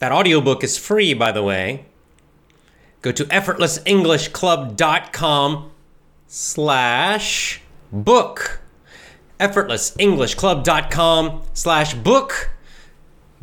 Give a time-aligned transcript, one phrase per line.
[0.00, 1.84] That audiobook is free, by the way.
[3.02, 5.70] Go to effortlessenglishclub.com
[6.26, 7.60] slash
[7.92, 8.62] book.
[9.38, 12.50] effortlessenglishclub.com slash book.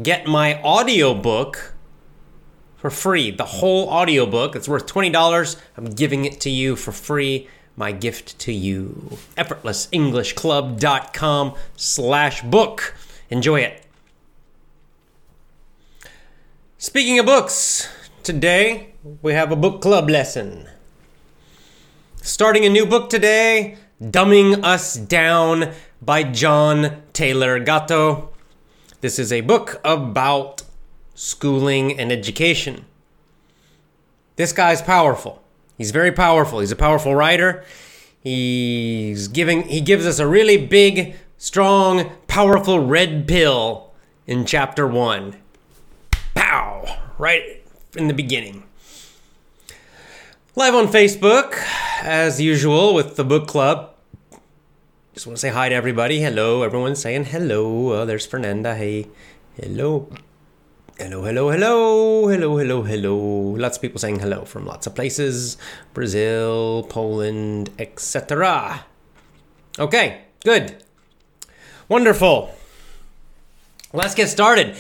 [0.01, 1.75] Get my audiobook
[2.75, 3.29] for free.
[3.29, 4.55] The whole audiobook.
[4.55, 5.61] It's worth $20.
[5.77, 7.47] I'm giving it to you for free.
[7.75, 9.19] My gift to you.
[9.37, 12.95] effortlessenglishclub.com slash book.
[13.29, 13.86] Enjoy it.
[16.79, 17.89] Speaking of books,
[18.21, 18.93] today
[19.23, 20.67] we have a book club lesson.
[22.21, 25.71] Starting a new book today, Dumbing Us Down
[26.03, 28.29] by John Taylor Gatto.
[29.01, 30.61] This is a book about
[31.15, 32.85] schooling and education.
[34.35, 35.41] This guy's powerful.
[35.79, 36.59] He's very powerful.
[36.59, 37.65] He's a powerful writer.
[38.21, 43.93] He's giving he gives us a really big, strong, powerful red pill
[44.27, 45.37] in chapter 1
[46.37, 46.66] pow,
[47.17, 47.63] right
[47.95, 48.63] in the beginning.
[50.55, 51.55] Live on Facebook,
[52.01, 53.93] as usual, with the book club.
[55.13, 56.21] Just want to say hi to everybody.
[56.21, 57.93] Hello, everyone's saying hello.
[57.93, 58.75] Oh, there's Fernanda.
[58.75, 59.07] Hey,
[59.59, 60.09] hello.
[60.99, 63.15] Hello, hello, hello, hello, hello, hello.
[63.15, 65.57] Lots of people saying hello from lots of places
[65.93, 68.85] Brazil, Poland, etc.
[69.77, 70.83] Okay, good.
[71.87, 72.55] Wonderful.
[73.93, 74.75] Let's get started.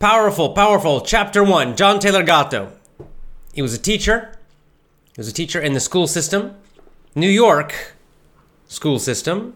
[0.00, 1.02] Powerful, powerful.
[1.02, 2.72] Chapter one John Taylor Gatto.
[3.52, 4.34] He was a teacher.
[5.04, 6.56] He was a teacher in the school system,
[7.14, 7.94] New York
[8.66, 9.52] school system.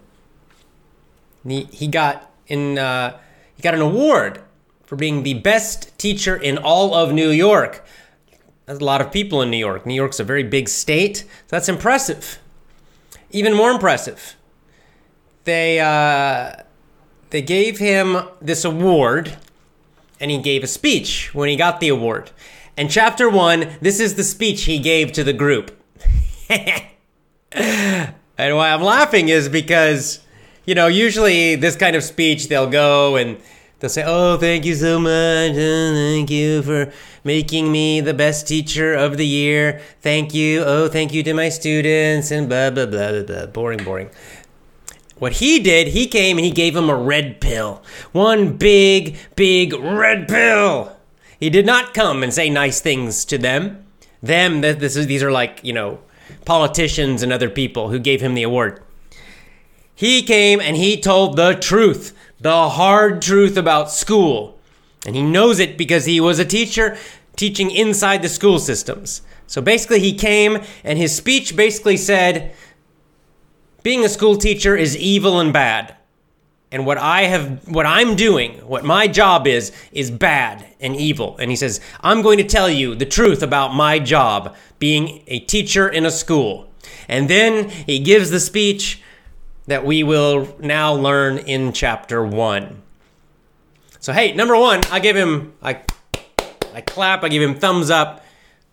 [1.49, 3.19] He, he got in uh,
[3.57, 4.43] he got an award
[4.85, 7.83] for being the best teacher in all of New York.
[8.67, 9.87] There's a lot of people in New York.
[9.87, 12.39] New York's a very big state, so that's impressive.
[13.31, 14.37] Even more impressive,
[15.45, 16.57] they uh,
[17.31, 19.39] they gave him this award
[20.21, 22.31] and he gave a speech when he got the award.
[22.77, 25.79] And chapter one, this is the speech he gave to the group.
[26.51, 30.21] and why I'm laughing is because,
[30.67, 33.39] you know, usually this kind of speech, they'll go and
[33.79, 35.53] they'll say, Oh, thank you so much.
[35.53, 36.93] Oh, thank you for
[37.23, 39.81] making me the best teacher of the year.
[40.01, 40.63] Thank you.
[40.65, 43.47] Oh, thank you to my students, and blah, blah, blah, blah, blah.
[43.47, 44.11] Boring, boring.
[45.19, 47.83] What he did, he came and he gave him a red pill.
[48.13, 50.97] One big, big red pill.
[51.39, 53.85] He did not come and say nice things to them.
[54.23, 56.01] Them, this is, these are like, you know,
[56.45, 58.83] politicians and other people who gave him the award.
[59.95, 64.59] He came and he told the truth, the hard truth about school.
[65.07, 66.97] And he knows it because he was a teacher
[67.37, 69.23] teaching inside the school systems.
[69.47, 72.55] So basically, he came and his speech basically said,
[73.85, 75.95] being a school teacher is evil and bad.
[76.73, 81.37] And what I have what I'm doing, what my job is is bad and evil.
[81.39, 85.39] And he says, "I'm going to tell you the truth about my job being a
[85.39, 86.69] teacher in a school."
[87.09, 89.01] And then he gives the speech
[89.67, 92.83] that we will now learn in chapter 1.
[94.01, 95.81] So hey, number 1, I give him I
[96.75, 98.25] I clap, I give him thumbs up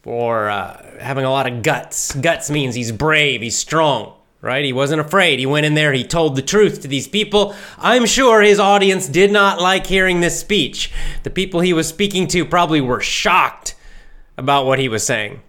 [0.01, 2.15] for uh, having a lot of guts.
[2.15, 4.65] Guts means he's brave, he's strong right?
[4.65, 5.39] He wasn't afraid.
[5.39, 7.55] He went in there, he told the truth to these people.
[7.77, 10.91] I'm sure his audience did not like hearing this speech.
[11.23, 13.75] The people he was speaking to probably were shocked
[14.37, 15.41] about what he was saying.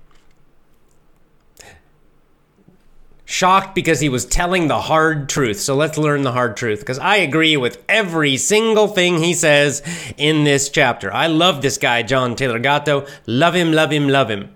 [3.24, 5.58] Shocked because he was telling the hard truth.
[5.58, 9.82] So let's learn the hard truth because I agree with every single thing he says
[10.18, 11.10] in this chapter.
[11.10, 13.06] I love this guy, John Taylor Gatto.
[13.26, 14.54] Love him, love him, love him.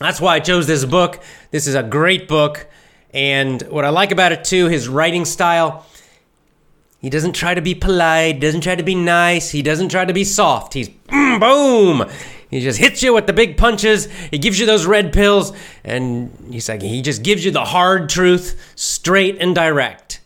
[0.00, 1.22] That's why I chose this book.
[1.50, 2.68] This is a great book.
[3.12, 5.86] And what I like about it too, his writing style,
[7.00, 10.12] he doesn't try to be polite, doesn't try to be nice, he doesn't try to
[10.12, 10.74] be soft.
[10.74, 12.10] He's mm, boom.
[12.50, 14.06] He just hits you with the big punches.
[14.30, 15.52] He gives you those red pills,
[15.84, 20.20] and he's like, he just gives you the hard truth, straight and direct.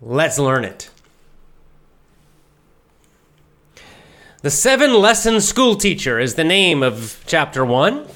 [0.00, 0.90] Let's learn it.
[4.42, 8.08] The Seven Lesson School Teacher is the name of chapter one.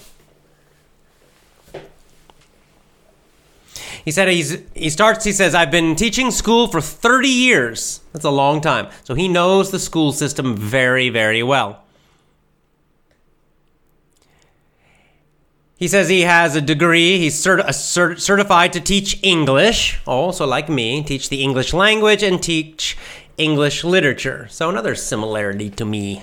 [4.06, 8.00] He said he's he starts he says I've been teaching school for 30 years.
[8.12, 8.87] That's a long time.
[9.03, 11.82] So he knows the school system very very well.
[15.76, 17.19] He says he has a degree.
[17.19, 22.23] He's cert- a cert- certified to teach English, also like me, teach the English language
[22.23, 22.97] and teach
[23.37, 24.47] English literature.
[24.49, 26.23] So another similarity to me.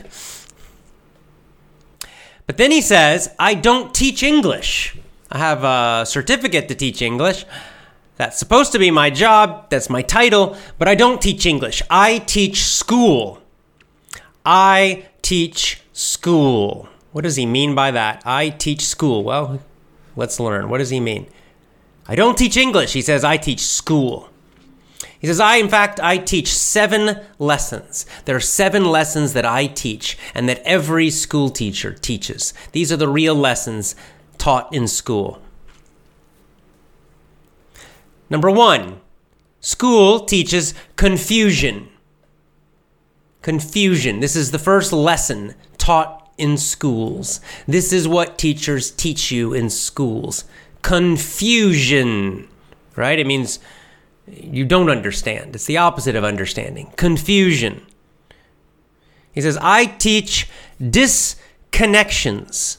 [2.47, 4.97] But then he says, I don't teach English.
[5.29, 7.45] I have a certificate to teach English.
[8.15, 11.81] That's supposed to be my job, that's my title, but I don't teach English.
[11.89, 13.41] I teach school.
[14.45, 16.89] I teach school.
[17.11, 18.21] What does he mean by that?
[18.25, 19.23] I teach school.
[19.23, 19.61] Well,
[20.15, 20.69] let's learn.
[20.69, 21.27] What does he mean?
[22.07, 22.93] I don't teach English.
[22.93, 24.29] He says, I teach school.
[25.19, 28.05] He says, I, in fact, I teach seven lessons.
[28.25, 32.53] There are seven lessons that I teach and that every school teacher teaches.
[32.73, 33.95] These are the real lessons
[34.37, 35.41] taught in school.
[38.29, 38.99] Number one,
[39.59, 41.89] school teaches confusion.
[43.41, 44.19] Confusion.
[44.19, 47.41] This is the first lesson taught in schools.
[47.67, 50.45] This is what teachers teach you in schools.
[50.81, 52.47] Confusion,
[52.95, 53.19] right?
[53.19, 53.59] It means
[54.27, 55.55] you don't understand.
[55.55, 56.91] It's the opposite of understanding.
[56.95, 57.85] Confusion.
[59.33, 60.47] He says, I teach
[60.81, 62.77] disconnections.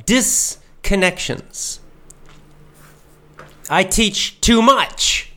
[0.00, 1.78] Disconnections.
[3.72, 5.32] I teach too much.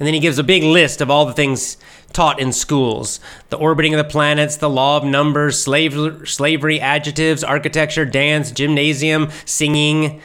[0.00, 1.76] And then he gives a big list of all the things
[2.12, 5.94] taught in schools the orbiting of the planets, the law of numbers, slave,
[6.28, 10.20] slavery, adjectives, architecture, dance, gymnasium, singing,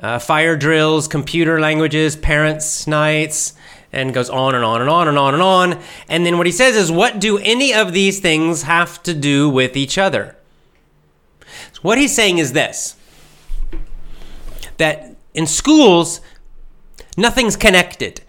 [0.00, 3.52] uh, fire drills, computer languages, parents' nights,
[3.92, 5.80] and goes on and on and on and on and on.
[6.08, 9.48] And then what he says is, what do any of these things have to do
[9.48, 10.34] with each other?
[11.72, 12.96] So what he's saying is this
[14.78, 16.20] that in schools,
[17.16, 18.22] nothing's connected.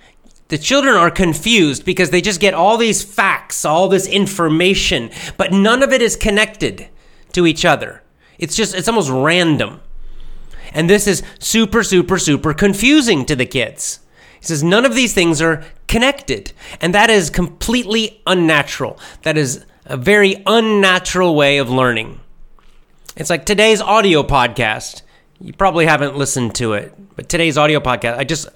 [0.47, 5.51] The children are confused because they just get all these facts, all this information, but
[5.51, 6.87] none of it is connected
[7.33, 8.03] to each other.
[8.37, 9.81] It's just, it's almost random.
[10.71, 13.99] And this is super, super, super confusing to the kids.
[14.39, 16.51] He says none of these things are connected.
[16.81, 18.99] And that is completely unnatural.
[19.23, 22.19] That is a very unnatural way of learning.
[23.15, 25.01] It's like today's audio podcast.
[25.39, 28.47] You probably haven't listened to it, but today's audio podcast, I just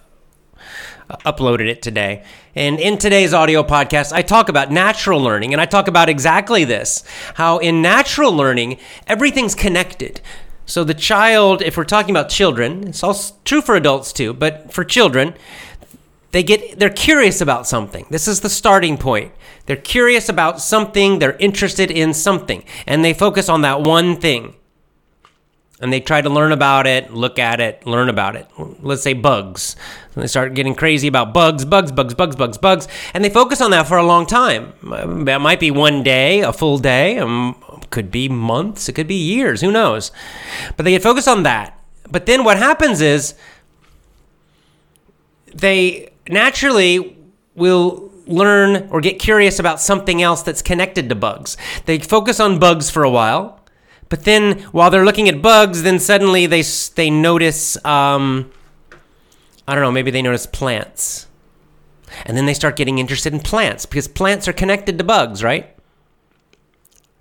[1.26, 2.24] uploaded it today.
[2.56, 6.64] And in today's audio podcast, I talk about natural learning and I talk about exactly
[6.64, 7.04] this
[7.34, 8.78] how in natural learning,
[9.08, 10.22] everything's connected.
[10.66, 14.72] So the child, if we're talking about children, it's also true for adults too, but
[14.72, 15.34] for children,
[16.31, 18.06] they get they're curious about something.
[18.10, 19.34] This is the starting point.
[19.66, 24.56] They're curious about something, they're interested in something, and they focus on that one thing.
[25.81, 28.48] And they try to learn about it, look at it, learn about it.
[28.81, 29.78] Let's say bugs.
[30.14, 33.62] And they start getting crazy about bugs, bugs, bugs, bugs, bugs, bugs, and they focus
[33.62, 34.74] on that for a long time.
[35.26, 37.56] That might be one day, a full day, um,
[37.92, 40.12] could be months, it could be years, who knows.
[40.76, 41.80] But they get focused on that.
[42.12, 43.36] But then what happens is
[45.54, 47.18] they naturally
[47.56, 51.58] will learn or get curious about something else that's connected to bugs.
[51.86, 53.58] They focus on bugs for a while,
[54.09, 56.63] but then while they're looking at bugs, then suddenly they
[56.95, 58.51] they notice um,
[59.67, 61.27] I don't know, maybe they notice plants.
[62.25, 65.75] And then they start getting interested in plants because plants are connected to bugs, right?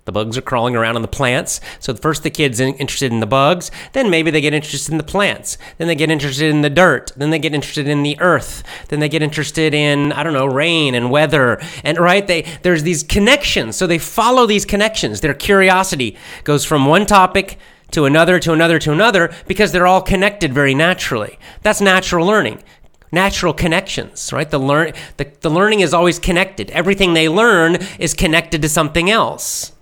[0.09, 1.61] The bugs are crawling around on the plants.
[1.79, 5.03] So first the kid's interested in the bugs, then maybe they get interested in the
[5.03, 5.55] plants.
[5.77, 7.11] Then they get interested in the dirt.
[7.15, 8.63] Then they get interested in the earth.
[8.87, 11.61] Then they get interested in I don't know rain and weather.
[11.83, 13.75] And right, they there's these connections.
[13.75, 15.21] So they follow these connections.
[15.21, 17.59] Their curiosity goes from one topic
[17.91, 21.37] to another to another to another because they're all connected very naturally.
[21.61, 22.63] That's natural learning
[23.11, 24.49] natural connections, right?
[24.49, 26.71] The learn the, the learning is always connected.
[26.71, 29.73] Everything they learn is connected to something else.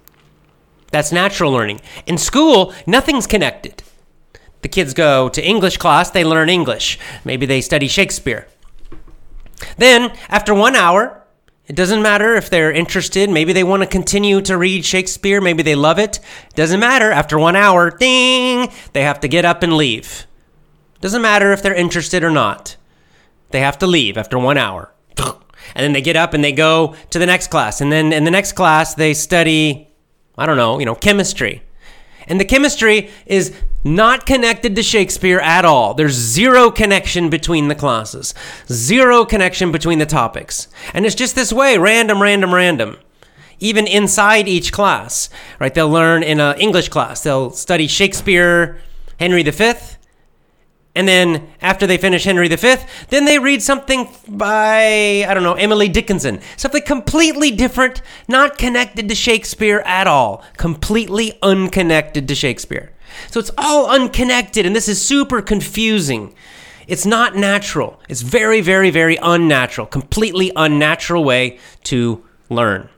[0.91, 1.81] That's natural learning.
[2.05, 3.83] In school, nothing's connected.
[4.61, 6.97] The kids go to English class, they learn English.
[7.23, 8.47] Maybe they study Shakespeare.
[9.77, 11.23] Then, after one hour,
[11.67, 13.29] it doesn't matter if they're interested.
[13.29, 15.41] Maybe they want to continue to read Shakespeare.
[15.41, 16.19] Maybe they love it.
[16.55, 17.11] Doesn't matter.
[17.11, 20.25] After one hour, ding, they have to get up and leave.
[21.01, 22.77] Doesn't matter if they're interested or not.
[23.51, 24.93] They have to leave after one hour.
[25.75, 27.81] And then they get up and they go to the next class.
[27.81, 29.86] And then in the next class, they study
[30.37, 31.63] I don't know, you know, chemistry.
[32.27, 33.53] And the chemistry is
[33.83, 35.93] not connected to Shakespeare at all.
[35.93, 38.33] There's zero connection between the classes,
[38.71, 40.67] zero connection between the topics.
[40.93, 42.97] And it's just this way random, random, random.
[43.59, 45.29] Even inside each class,
[45.59, 45.73] right?
[45.73, 48.77] They'll learn in an English class, they'll study Shakespeare,
[49.19, 49.73] Henry V,
[50.97, 52.75] and then after they finish Henry V,
[53.09, 56.41] then they read something by, I don't know, Emily Dickinson.
[56.55, 60.43] Something completely different, not connected to Shakespeare at all.
[60.57, 62.91] Completely unconnected to Shakespeare.
[63.29, 66.33] So it's all unconnected, and this is super confusing.
[66.87, 67.99] It's not natural.
[68.09, 72.89] It's very, very, very unnatural, completely unnatural way to learn.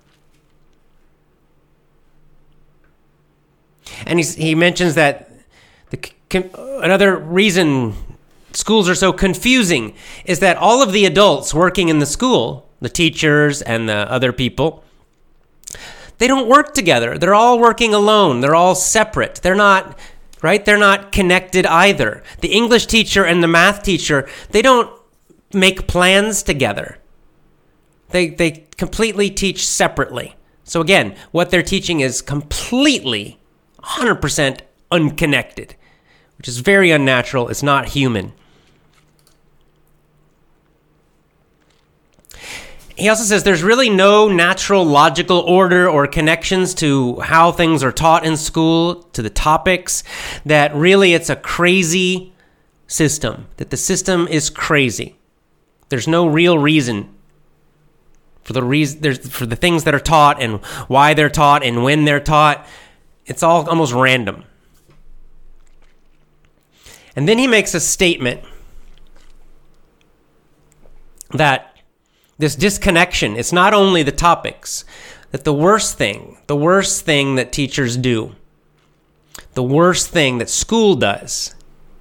[4.07, 5.29] And he mentions that
[5.89, 5.99] the,
[6.33, 7.93] another reason
[8.53, 9.95] schools are so confusing
[10.25, 14.31] is that all of the adults working in the school, the teachers and the other
[14.31, 14.83] people,
[16.17, 17.17] they don't work together.
[17.17, 18.41] They're all working alone.
[18.41, 19.35] They're all separate.
[19.35, 19.97] They're not
[20.41, 20.63] right?
[20.63, 22.23] They're not connected either.
[22.39, 24.89] The English teacher and the math teacher, they don't
[25.53, 26.97] make plans together.
[28.09, 30.35] They they completely teach separately.
[30.63, 33.39] So again, what they're teaching is completely
[33.83, 34.59] 100%
[34.91, 35.75] unconnected,
[36.39, 37.49] which is very unnatural.
[37.49, 38.33] It's not human.
[42.99, 47.91] he also says there's really no natural logical order or connections to how things are
[47.91, 50.03] taught in school, to the topics,
[50.45, 52.33] that really it's a crazy
[52.87, 55.15] system, that the system is crazy.
[55.87, 57.15] There's no real reason
[58.43, 62.05] for the reason for the things that are taught and why they're taught and when
[62.05, 62.67] they're taught.
[63.25, 64.43] It's all almost random.
[67.15, 68.41] And then he makes a statement
[71.31, 71.77] that
[72.37, 74.85] this disconnection, it's not only the topics,
[75.31, 78.35] that the worst thing, the worst thing that teachers do,
[79.53, 81.53] the worst thing that school does,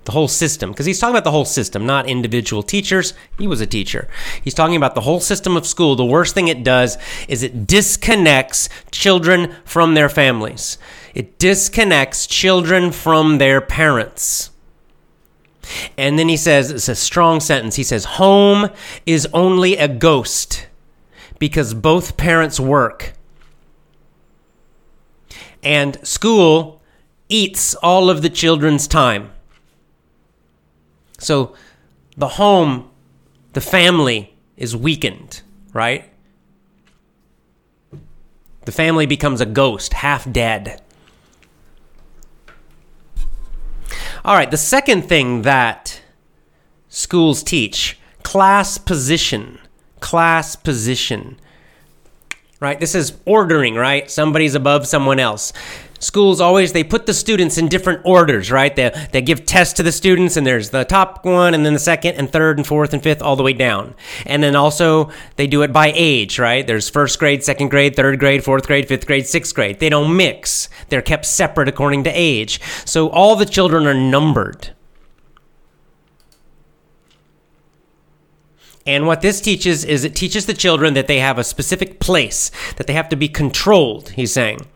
[0.04, 3.12] the whole system, because he's talking about the whole system, not individual teachers.
[3.36, 4.08] He was a teacher.
[4.42, 5.96] He's talking about the whole system of school.
[5.96, 6.96] The worst thing it does
[7.28, 10.78] is it disconnects children from their families,
[11.14, 14.50] it disconnects children from their parents.
[15.96, 17.76] And then he says, it's a strong sentence.
[17.76, 18.70] He says, Home
[19.06, 20.66] is only a ghost
[21.38, 23.14] because both parents work.
[25.62, 26.80] And school
[27.28, 29.30] eats all of the children's time.
[31.18, 31.54] So
[32.16, 32.90] the home,
[33.52, 36.08] the family is weakened, right?
[38.64, 40.82] The family becomes a ghost, half dead.
[44.25, 46.00] All right, the second thing that
[46.88, 49.58] schools teach class position.
[50.00, 51.38] Class position.
[52.60, 52.80] Right?
[52.80, 54.10] This is ordering, right?
[54.10, 55.52] Somebody's above someone else
[55.98, 58.74] schools always they put the students in different orders right?
[58.74, 61.78] They, they give tests to the students and there's the top one and then the
[61.78, 63.94] second and third and fourth and fifth all the way down.
[64.26, 66.66] And then also they do it by age right?
[66.66, 69.80] There's first grade second grade third grade fourth grade fifth grade sixth grade.
[69.80, 70.68] They don't mix.
[70.88, 72.60] They're kept separate according to age.
[72.84, 74.70] So all the children are numbered.
[78.86, 82.50] And what this teaches is it teaches the children that they have a specific place,
[82.76, 84.66] that they have to be controlled, he's saying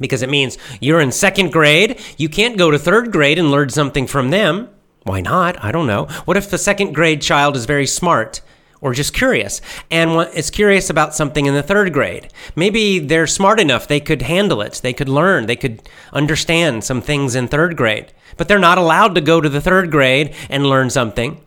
[0.00, 2.00] because it means you're in second grade.
[2.16, 4.68] You can't go to third grade and learn something from them.
[5.04, 5.62] Why not?
[5.62, 6.06] I don't know.
[6.24, 8.40] What if the second grade child is very smart
[8.80, 9.60] or just curious
[9.90, 12.32] and is curious about something in the third grade?
[12.56, 14.80] Maybe they're smart enough they could handle it.
[14.82, 15.46] They could learn.
[15.46, 18.12] They could understand some things in third grade.
[18.36, 21.40] But they're not allowed to go to the third grade and learn something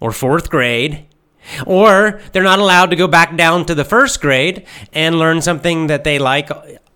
[0.00, 1.06] or fourth grade
[1.66, 5.88] or they're not allowed to go back down to the first grade and learn something
[5.88, 6.50] that they like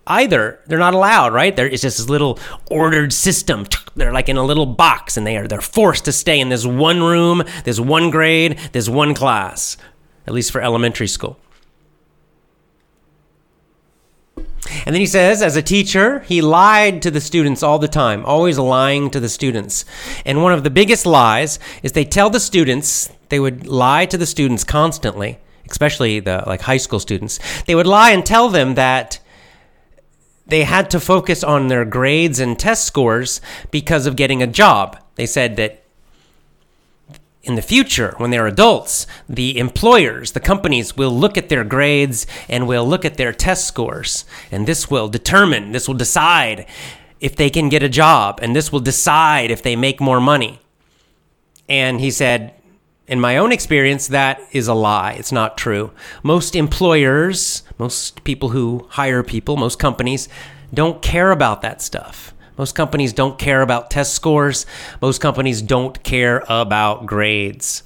[0.09, 0.59] either.
[0.65, 1.55] They're not allowed, right?
[1.55, 2.39] There is just this little
[2.69, 3.65] ordered system.
[3.95, 6.65] They're like in a little box and they are they're forced to stay in this
[6.65, 9.77] one room, this one grade, this one class.
[10.25, 11.37] At least for elementary school.
[14.85, 18.25] And then he says, as a teacher, he lied to the students all the time,
[18.25, 19.85] always lying to the students.
[20.25, 24.17] And one of the biggest lies is they tell the students, they would lie to
[24.17, 25.39] the students constantly,
[25.69, 27.39] especially the like high school students.
[27.63, 29.19] They would lie and tell them that
[30.49, 33.41] they had to focus on their grades and test scores
[33.71, 34.97] because of getting a job.
[35.15, 35.83] They said that
[37.41, 42.27] in the future, when they're adults, the employers, the companies will look at their grades
[42.49, 44.25] and will look at their test scores.
[44.51, 46.67] And this will determine, this will decide
[47.19, 48.39] if they can get a job.
[48.41, 50.59] And this will decide if they make more money.
[51.69, 52.53] And he said,
[53.09, 55.13] in my own experience, that is a lie.
[55.13, 55.91] It's not true.
[56.21, 60.29] Most employers, most people who hire people, most companies
[60.73, 62.33] don't care about that stuff.
[62.57, 64.65] Most companies don't care about test scores.
[65.01, 67.83] Most companies don't care about grades.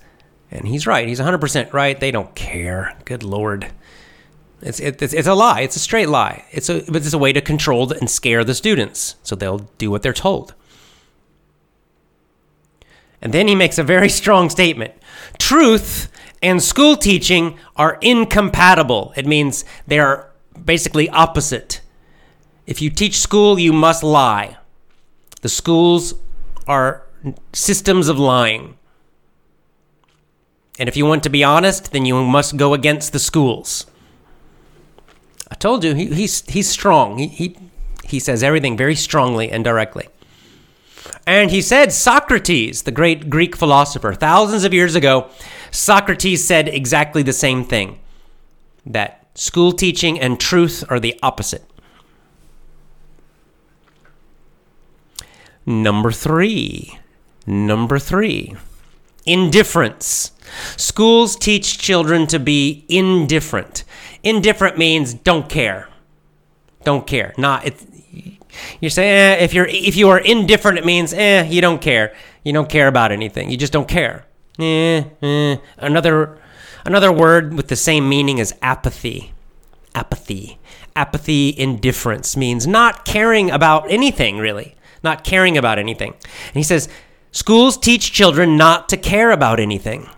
[0.51, 1.07] And he's right.
[1.07, 1.99] He's 100% right.
[1.99, 2.97] They don't care.
[3.05, 3.71] Good Lord.
[4.61, 5.61] It's, it's, it's a lie.
[5.61, 6.45] It's a straight lie.
[6.51, 9.89] It's a, but it's a way to control and scare the students so they'll do
[9.89, 10.53] what they're told.
[13.23, 14.93] And then he makes a very strong statement
[15.39, 16.11] truth
[16.43, 19.13] and school teaching are incompatible.
[19.15, 20.29] It means they are
[20.63, 21.81] basically opposite.
[22.67, 24.57] If you teach school, you must lie.
[25.41, 26.15] The schools
[26.67, 27.03] are
[27.53, 28.77] systems of lying.
[30.77, 33.85] And if you want to be honest, then you must go against the schools.
[35.49, 37.19] I told you he, he's he's strong.
[37.19, 37.57] He, he
[38.03, 40.07] he says everything very strongly and directly.
[41.33, 45.31] And he said Socrates, the great Greek philosopher, thousands of years ago,
[45.71, 47.99] Socrates said exactly the same thing.
[48.85, 51.63] That school teaching and truth are the opposite.
[55.65, 56.99] Number 3.
[57.47, 58.55] Number 3.
[59.25, 60.33] Indifference.
[60.77, 63.83] Schools teach children to be indifferent.
[64.21, 65.89] Indifferent means don't care.
[66.83, 67.33] Don't care.
[67.39, 67.83] Not it,
[68.79, 72.15] you're saying eh, if you're if you are indifferent, it means eh, you don't care.
[72.43, 73.49] You don't care about anything.
[73.49, 74.25] You just don't care.
[74.59, 75.57] Eh, eh.
[75.77, 76.37] Another
[76.85, 79.33] another word with the same meaning is apathy.
[79.95, 80.59] Apathy.
[80.95, 84.75] Apathy, indifference means not caring about anything really.
[85.03, 86.13] Not caring about anything.
[86.13, 86.87] And he says
[87.31, 90.09] schools teach children not to care about anything.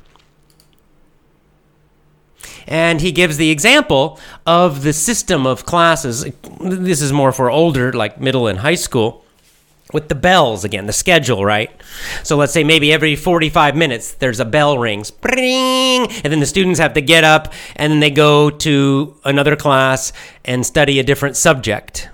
[2.68, 6.26] And he gives the example of the system of classes.
[6.60, 9.24] This is more for older, like middle and high school,
[9.94, 11.70] with the bells again, the schedule, right?
[12.24, 16.80] So let's say maybe every 45 minutes there's a bell rings, and then the students
[16.80, 20.12] have to get up and then they go to another class
[20.44, 22.10] and study a different subject.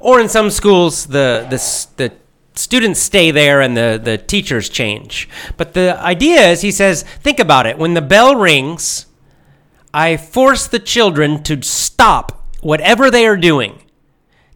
[0.00, 1.58] Or in some schools, the, the,
[1.96, 2.14] the
[2.54, 5.28] students stay there and the, the teachers change.
[5.56, 7.78] But the idea is, he says, think about it.
[7.78, 9.06] When the bell rings,
[9.94, 13.80] I force the children to stop whatever they are doing.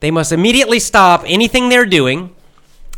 [0.00, 2.34] They must immediately stop anything they're doing.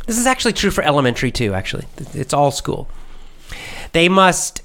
[0.07, 1.85] This is actually true for elementary too, actually.
[2.15, 2.89] It's all school.
[3.91, 4.63] They must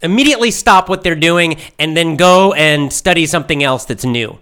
[0.00, 4.38] immediately stop what they're doing and then go and study something else that's new.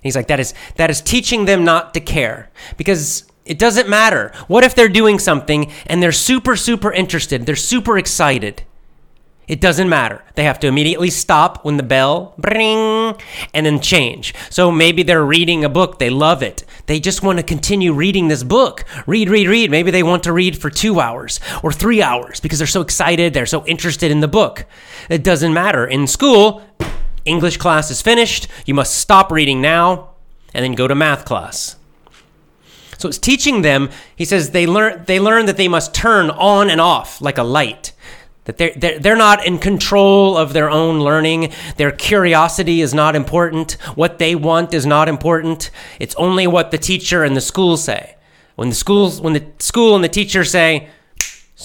[0.00, 2.50] He's like, that is that is teaching them not to care.
[2.76, 4.32] Because it doesn't matter.
[4.46, 7.46] What if they're doing something and they're super, super interested?
[7.46, 8.62] They're super excited.
[9.50, 10.22] It doesn't matter.
[10.36, 13.16] They have to immediately stop when the bell bring
[13.52, 14.32] and then change.
[14.48, 16.64] So maybe they're reading a book, they love it.
[16.86, 18.84] They just want to continue reading this book.
[19.08, 19.68] Read, read, read.
[19.68, 23.34] Maybe they want to read for 2 hours or 3 hours because they're so excited,
[23.34, 24.66] they're so interested in the book.
[25.08, 25.84] It doesn't matter.
[25.84, 26.62] In school,
[27.24, 30.10] English class is finished, you must stop reading now
[30.54, 31.74] and then go to math class.
[32.98, 36.70] So it's teaching them, he says they learn they learn that they must turn on
[36.70, 37.90] and off like a light
[38.44, 41.52] that they're, they're, they're not in control of their own learning.
[41.76, 43.72] Their curiosity is not important.
[43.94, 45.70] What they want is not important.
[45.98, 48.16] It's only what the teacher and the school say.
[48.56, 50.88] When the schools, when the school and the teacher say,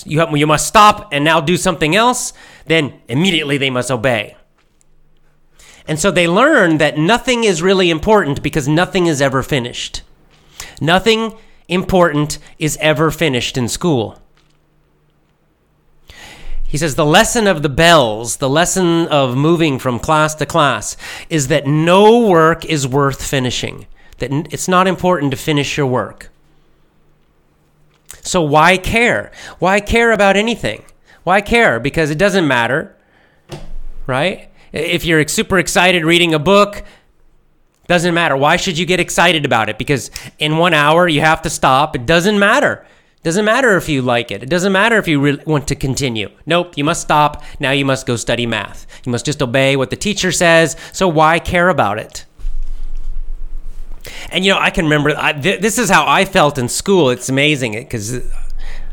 [0.06, 2.34] you, have, you must stop and now do something else,
[2.66, 4.36] then immediately they must obey.
[5.88, 10.02] And so they learn that nothing is really important because nothing is ever finished.
[10.82, 14.20] Nothing important is ever finished in school.
[16.68, 20.98] He says the lesson of the bells, the lesson of moving from class to class,
[21.30, 23.88] is that no work is worth finishing.
[24.18, 26.30] That it's not important to finish your work.
[28.22, 29.32] So why care?
[29.60, 30.84] Why care about anything?
[31.24, 31.80] Why care?
[31.80, 32.96] Because it doesn't matter,
[34.08, 34.50] right?
[34.72, 36.84] If you're super excited reading a book,
[37.88, 38.36] doesn't matter.
[38.36, 39.78] Why should you get excited about it?
[39.78, 41.96] Because in one hour you have to stop.
[41.96, 42.86] It doesn't matter.
[43.26, 44.44] Doesn't matter if you like it.
[44.44, 46.30] It doesn't matter if you want to continue.
[46.46, 47.44] Nope, you must stop.
[47.60, 48.86] Now you must go study math.
[49.04, 50.76] You must just obey what the teacher says.
[50.94, 52.26] So why care about it?
[54.30, 57.10] And you know, I can remember I, th- this is how I felt in school.
[57.10, 58.22] It's amazing because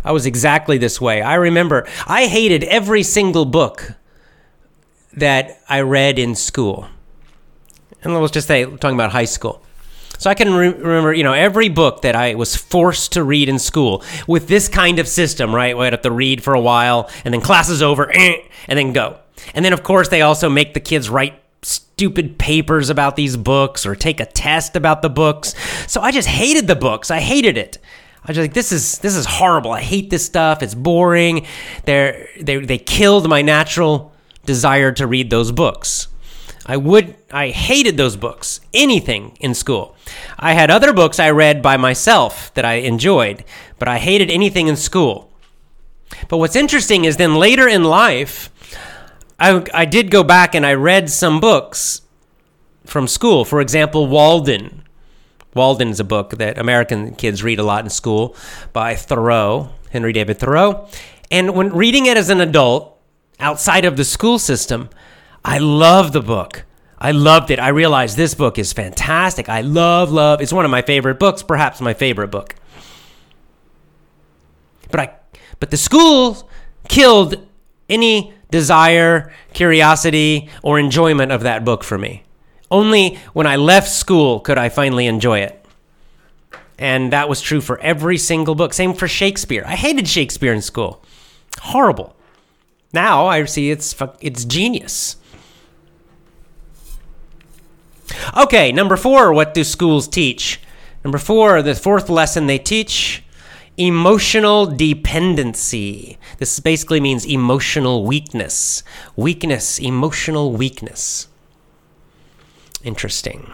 [0.03, 1.21] I was exactly this way.
[1.21, 3.97] I remember I hated every single book
[5.13, 6.89] that I read in school.
[8.03, 9.63] And let's just say, talking about high school.
[10.23, 13.49] So I can re- remember, you know, every book that I was forced to read
[13.49, 15.77] in school with this kind of system, right?
[15.77, 18.37] Where I have to read for a while and then class is over eh,
[18.69, 19.19] and then go.
[19.53, 23.85] And then, of course, they also make the kids write stupid papers about these books
[23.85, 25.57] or take a test about the books.
[25.91, 27.11] So I just hated the books.
[27.11, 27.79] I hated it.
[28.25, 29.73] I was like, this is this is horrible.
[29.73, 30.63] I hate this stuff.
[30.63, 31.47] It's boring.
[31.85, 34.13] They're, they they killed my natural
[34.47, 36.07] desire to read those books.
[36.65, 38.61] I would I hated those books.
[38.75, 39.97] Anything in school.
[40.39, 43.45] I had other books I read by myself that I enjoyed,
[43.79, 45.33] but I hated anything in school.
[46.29, 48.51] But what's interesting is then later in life,
[49.41, 52.03] I, I did go back and I read some books
[52.85, 53.47] from school.
[53.47, 54.83] For example, Walden.
[55.55, 58.37] Walden is a book that American kids read a lot in school
[58.75, 60.87] by Thoreau, Henry David Thoreau.
[61.31, 62.99] And when reading it as an adult
[63.41, 64.91] outside of the school system,
[65.45, 66.65] I love the book.
[67.03, 67.59] I loved it.
[67.59, 69.49] I realized this book is fantastic.
[69.49, 70.41] I love, love.
[70.41, 72.55] It's one of my favorite books, perhaps my favorite book.
[74.89, 75.15] But I
[75.59, 76.49] but the school
[76.89, 77.45] killed
[77.89, 82.23] any desire, curiosity, or enjoyment of that book for me.
[82.71, 85.59] Only when I left school could I finally enjoy it.
[86.79, 88.73] And that was true for every single book.
[88.73, 89.65] Same for Shakespeare.
[89.67, 91.03] I hated Shakespeare in school.
[91.63, 92.15] Horrible.
[92.93, 95.17] Now I see it's it's genius.
[98.37, 100.61] Okay, number 4, what do schools teach?
[101.05, 103.23] Number 4, the fourth lesson they teach
[103.77, 106.19] emotional dependency.
[106.39, 108.83] This basically means emotional weakness.
[109.17, 111.29] Weakness, emotional weakness.
[112.85, 113.51] Interesting.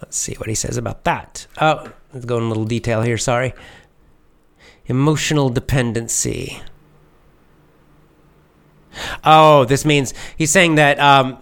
[0.00, 1.46] Let's see what he says about that.
[1.60, 3.54] Oh, let's go in a little detail here, sorry.
[4.86, 6.62] Emotional dependency.
[9.22, 11.38] Oh, this means he's saying that um,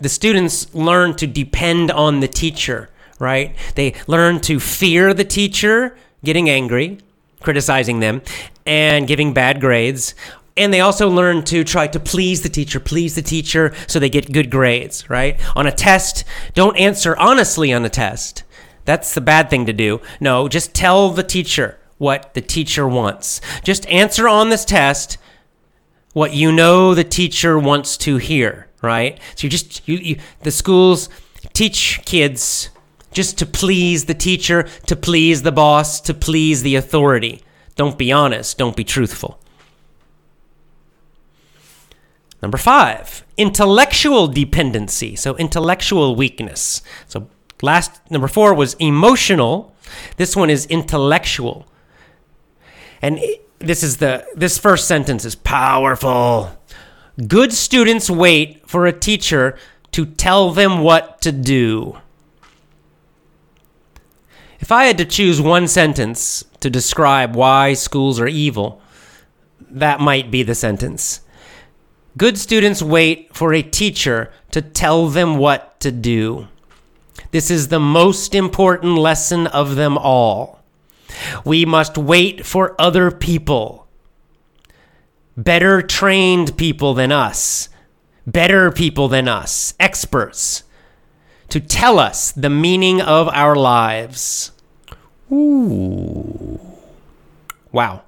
[0.00, 3.54] the students learn to depend on the teacher, right?
[3.74, 6.98] They learn to fear the teacher, getting angry,
[7.40, 8.22] criticizing them,
[8.66, 10.14] and giving bad grades.
[10.56, 14.10] And they also learn to try to please the teacher, please the teacher so they
[14.10, 15.38] get good grades, right?
[15.56, 18.42] On a test, don't answer honestly on a test.
[18.84, 20.00] That's the bad thing to do.
[20.18, 23.40] No, just tell the teacher what the teacher wants.
[23.62, 25.18] Just answer on this test
[26.12, 29.18] what you know the teacher wants to hear, right?
[29.34, 31.08] So you just you, you the schools
[31.52, 32.70] teach kids
[33.12, 37.42] just to please the teacher, to please the boss, to please the authority.
[37.76, 39.40] Don't be honest, don't be truthful.
[42.42, 45.16] Number 5, intellectual dependency.
[45.16, 46.82] So intellectual weakness.
[47.08, 47.28] So
[47.62, 49.74] last number 4 was emotional.
[50.16, 51.66] This one is intellectual.
[53.02, 53.20] And
[53.58, 56.57] this is the this first sentence is powerful.
[57.26, 59.58] Good students wait for a teacher
[59.90, 61.98] to tell them what to do.
[64.60, 68.80] If I had to choose one sentence to describe why schools are evil,
[69.60, 71.22] that might be the sentence.
[72.16, 76.46] Good students wait for a teacher to tell them what to do.
[77.32, 80.60] This is the most important lesson of them all.
[81.44, 83.87] We must wait for other people,
[85.38, 87.70] better trained people than us,
[88.26, 90.64] better people than us, experts,
[91.48, 94.52] to tell us the meaning of our lives.
[95.32, 96.60] Ooh.
[97.72, 98.02] Wow.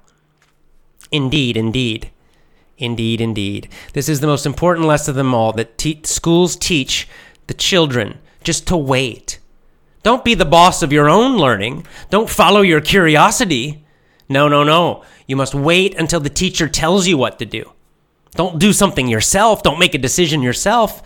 [1.11, 2.11] Indeed, indeed.
[2.77, 3.67] Indeed, indeed.
[3.93, 7.07] This is the most important lesson of them all that te- schools teach
[7.47, 9.39] the children just to wait
[10.03, 11.85] don't be the boss of your own learning.
[12.09, 13.85] Don't follow your curiosity.
[14.27, 15.03] No, no, no.
[15.31, 17.71] You must wait until the teacher tells you what to do.
[18.31, 19.63] Don't do something yourself.
[19.63, 21.01] Don't make a decision yourself.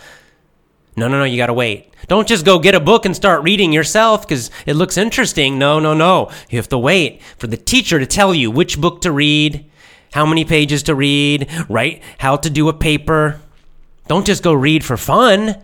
[0.96, 1.26] No, no, no.
[1.26, 1.94] You got to wait.
[2.08, 5.60] Don't just go get a book and start reading yourself because it looks interesting.
[5.60, 6.32] No, no, no.
[6.50, 9.70] You have to wait for the teacher to tell you which book to read,
[10.14, 12.02] how many pages to read, right?
[12.18, 13.40] How to do a paper.
[14.08, 15.62] Don't just go read for fun.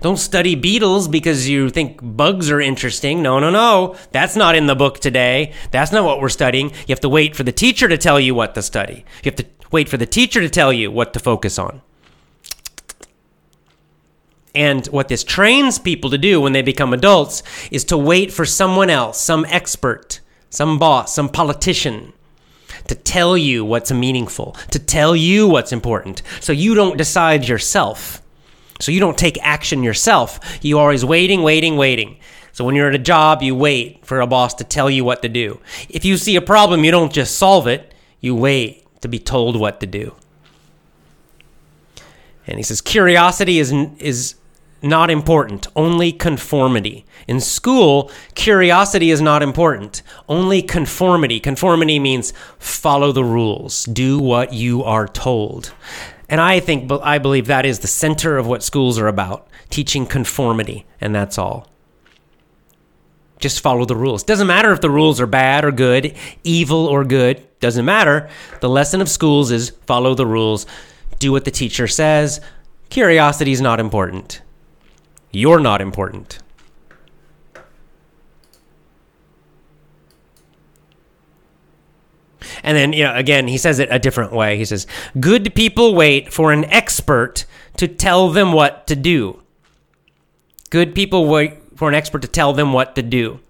[0.00, 3.22] Don't study beetles because you think bugs are interesting.
[3.22, 3.96] No, no, no.
[4.12, 5.52] That's not in the book today.
[5.70, 6.70] That's not what we're studying.
[6.70, 9.04] You have to wait for the teacher to tell you what to study.
[9.22, 11.82] You have to wait for the teacher to tell you what to focus on.
[14.54, 18.44] And what this trains people to do when they become adults is to wait for
[18.44, 22.12] someone else, some expert, some boss, some politician,
[22.88, 28.22] to tell you what's meaningful, to tell you what's important, so you don't decide yourself.
[28.80, 30.40] So you don't take action yourself.
[30.62, 32.18] You are always waiting, waiting, waiting.
[32.52, 35.22] So when you're at a job, you wait for a boss to tell you what
[35.22, 35.60] to do.
[35.88, 39.58] If you see a problem, you don't just solve it, you wait to be told
[39.58, 40.14] what to do.
[42.46, 44.34] And he says curiosity is is
[44.82, 47.04] not important, only conformity.
[47.28, 51.38] In school, curiosity is not important, only conformity.
[51.38, 55.72] Conformity means follow the rules, do what you are told.
[56.30, 60.06] And I think, I believe that is the center of what schools are about teaching
[60.06, 61.68] conformity, and that's all.
[63.40, 64.22] Just follow the rules.
[64.22, 66.14] Doesn't matter if the rules are bad or good,
[66.44, 68.28] evil or good, doesn't matter.
[68.60, 70.66] The lesson of schools is follow the rules,
[71.18, 72.40] do what the teacher says.
[72.90, 74.40] Curiosity is not important.
[75.32, 76.38] You're not important.
[82.62, 84.56] And then, you know, again, he says it a different way.
[84.56, 84.86] He says,
[85.18, 87.44] Good people wait for an expert
[87.76, 89.42] to tell them what to do.
[90.70, 93.40] Good people wait for an expert to tell them what to do.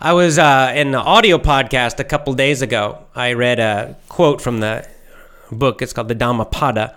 [0.00, 3.04] I was uh, in an audio podcast a couple days ago.
[3.14, 4.88] I read a quote from the
[5.50, 5.80] book.
[5.80, 6.96] It's called the Dhammapada.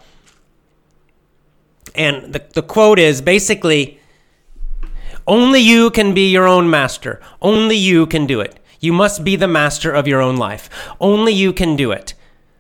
[1.94, 4.00] And the, the quote is basically
[5.28, 7.22] only you can be your own master.
[7.42, 8.60] Only you can do it.
[8.86, 10.70] You must be the master of your own life.
[11.02, 12.14] Only you can do it.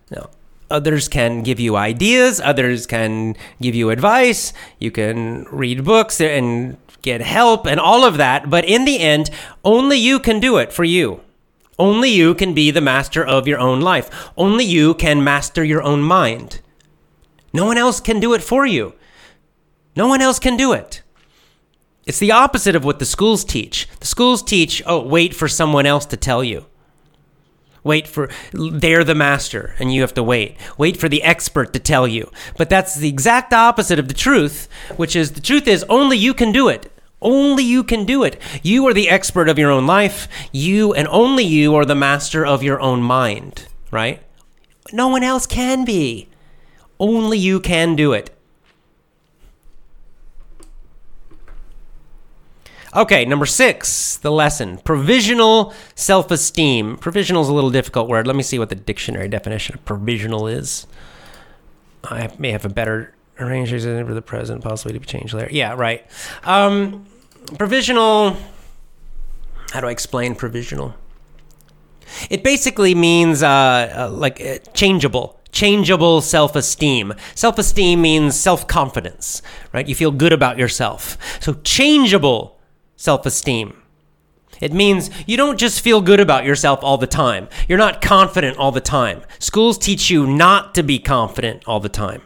[0.09, 0.31] Now,
[0.71, 6.77] others can give you ideas, others can give you advice, you can read books and
[7.03, 9.29] get help and all of that, but in the end,
[9.63, 11.21] only you can do it for you.
[11.77, 14.09] Only you can be the master of your own life.
[14.35, 16.59] Only you can master your own mind.
[17.53, 18.95] No one else can do it for you.
[19.95, 21.03] No one else can do it.
[22.06, 23.88] It's the opposite of what the schools teach.
[24.00, 26.65] The schools teach, oh, wait for someone else to tell you.
[27.84, 30.58] Wait for, they're the master and you have to wait.
[30.78, 32.32] Wait for the expert to tell you.
[32.58, 36.34] But that's the exact opposite of the truth, which is the truth is only you
[36.34, 36.91] can do it.
[37.22, 38.39] Only you can do it.
[38.62, 40.28] You are the expert of your own life.
[40.52, 44.22] You and only you are the master of your own mind, right?
[44.91, 46.30] No one else can be.
[47.00, 48.35] Only you can do it.
[52.95, 56.95] Okay, number six, the lesson provisional self esteem.
[56.95, 58.25] Provisional is a little difficult word.
[58.25, 60.88] Let me see what the dictionary definition of provisional is.
[62.05, 65.49] I may have a better arrangement for the present, possibly to be changed later.
[65.51, 66.05] Yeah, right.
[66.45, 67.05] Um,
[67.58, 68.38] provisional.
[69.71, 70.95] How do I explain provisional?
[72.29, 77.13] It basically means uh, uh, like uh, changeable, changeable self esteem.
[77.34, 79.41] Self esteem means self confidence,
[79.73, 79.86] right?
[79.86, 81.17] You feel good about yourself.
[81.41, 82.55] So, changeable
[83.06, 83.82] self esteem.
[84.60, 87.48] It means you don't just feel good about yourself all the time.
[87.68, 89.22] You're not confident all the time.
[89.39, 92.22] Schools teach you not to be confident all the time.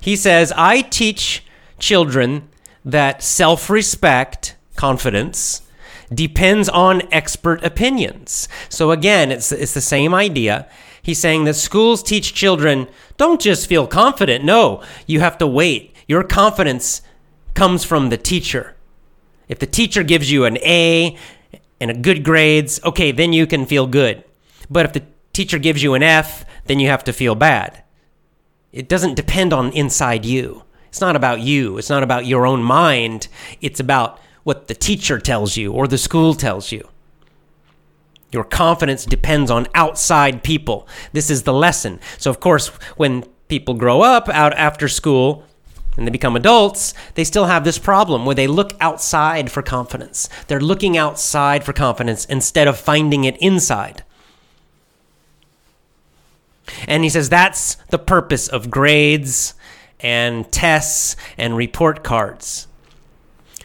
[0.00, 1.44] He says, I teach
[1.78, 2.48] children
[2.84, 5.62] that self respect, confidence,
[6.14, 8.48] depends on expert opinions.
[8.68, 10.68] So again, it's, it's the same idea.
[11.02, 14.44] He's saying that schools teach children don't just feel confident.
[14.44, 15.94] No, you have to wait.
[16.06, 17.02] Your confidence
[17.54, 18.76] comes from the teacher.
[19.48, 21.16] If the teacher gives you an A
[21.80, 24.24] and a good grades, okay, then you can feel good.
[24.70, 27.82] But if the teacher gives you an F, then you have to feel bad.
[28.72, 30.64] It doesn't depend on inside you.
[30.88, 31.78] It's not about you.
[31.78, 33.28] It's not about your own mind.
[33.60, 36.88] It's about what the teacher tells you or the school tells you.
[38.30, 40.86] Your confidence depends on outside people.
[41.12, 41.98] This is the lesson.
[42.18, 45.44] So, of course, when people grow up out after school,
[45.98, 50.28] and they become adults, they still have this problem where they look outside for confidence.
[50.46, 54.04] They're looking outside for confidence instead of finding it inside.
[56.86, 59.54] And he says that's the purpose of grades
[59.98, 62.68] and tests and report cards.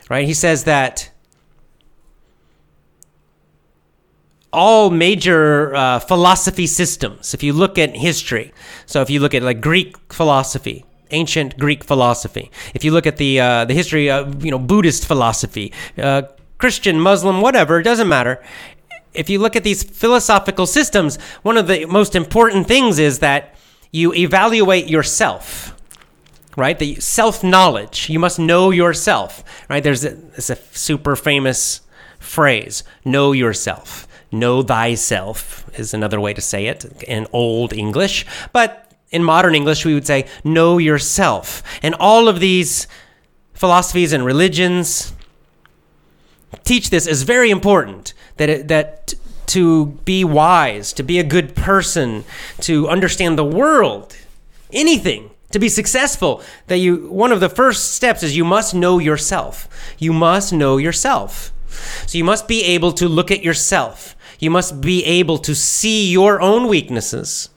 [0.10, 0.26] Right?
[0.26, 1.12] He says that
[4.52, 8.54] all major uh, philosophy systems, if you look at history,
[8.88, 12.52] so if you look at like Greek philosophy, ancient Greek philosophy.
[12.74, 16.24] If you look at the uh, the history of you know Buddhist philosophy, uh,
[16.58, 18.44] Christian, Muslim, whatever, it doesn't matter.
[19.14, 23.56] If you look at these philosophical systems, one of the most important things is that
[23.92, 25.74] you evaluate yourself
[26.56, 26.78] right?
[26.78, 28.10] The self knowledge.
[28.10, 29.84] You must know yourself, right?
[29.84, 31.82] There's a, there's a super famous
[32.20, 34.08] phrase know yourself.
[34.32, 38.26] Know thyself is another way to say it in Old English.
[38.52, 41.64] But in modern English, we would say, know yourself.
[41.82, 42.88] And all of these
[43.54, 45.14] philosophies and religions
[46.64, 49.14] teach this as very important that, it, that
[49.48, 52.26] to be wise, to be a good person,
[52.62, 54.18] to understand the world,
[54.72, 58.98] anything, to be successful, that you, one of the first steps is you must know
[58.98, 59.70] yourself.
[60.00, 61.54] You must know yourself.
[62.08, 64.16] So you must be able to look at yourself.
[64.40, 67.50] You must be able to see your own weaknesses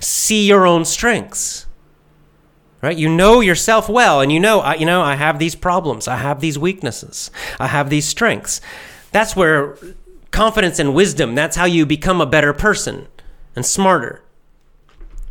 [0.00, 1.66] See your own strengths.
[2.82, 2.96] Right?
[2.96, 6.08] You know yourself well and you know I, you know I have these problems.
[6.08, 7.30] I have these weaknesses.
[7.58, 8.60] I have these strengths.
[9.12, 9.76] That's where
[10.30, 13.08] confidence and wisdom, that's how you become a better person
[13.56, 14.22] and smarter.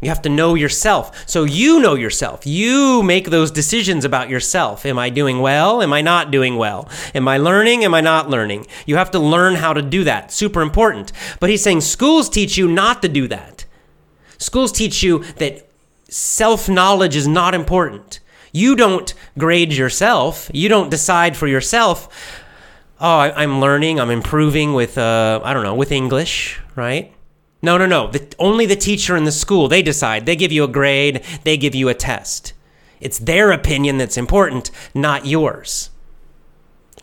[0.02, 1.28] You have to know yourself.
[1.28, 2.48] So you know yourself.
[2.48, 4.86] You make those decisions about yourself.
[4.86, 5.82] Am I doing well?
[5.82, 6.88] Am I not doing well?
[7.14, 7.84] Am I learning?
[7.84, 8.66] Am I not learning?
[8.86, 10.32] You have to learn how to do that.
[10.32, 11.12] Super important.
[11.42, 13.66] But he's saying schools teach you not to do that.
[14.40, 15.68] Schools teach you that
[16.10, 18.20] self knowledge is not important.
[18.52, 22.10] You don't grade yourself, you don't decide for yourself.
[23.00, 27.14] Oh, I, am learning, I'm improving with, uh, I don't know, with English, right?
[27.62, 28.10] No, no, no.
[28.10, 30.26] The, only the teacher in the school, they decide.
[30.26, 32.54] They give you a grade, they give you a test.
[33.00, 35.92] It's their opinion that's important, not yours.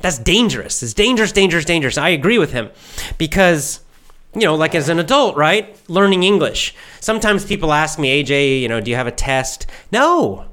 [0.01, 0.83] That's dangerous.
[0.83, 1.97] It's dangerous, dangerous, dangerous.
[1.97, 2.71] I agree with him
[3.17, 3.81] because
[4.37, 5.77] you know, like as an adult, right?
[5.89, 6.75] Learning English.
[7.01, 9.67] Sometimes people ask me, AJ, you know, do you have a test?
[9.91, 10.45] No.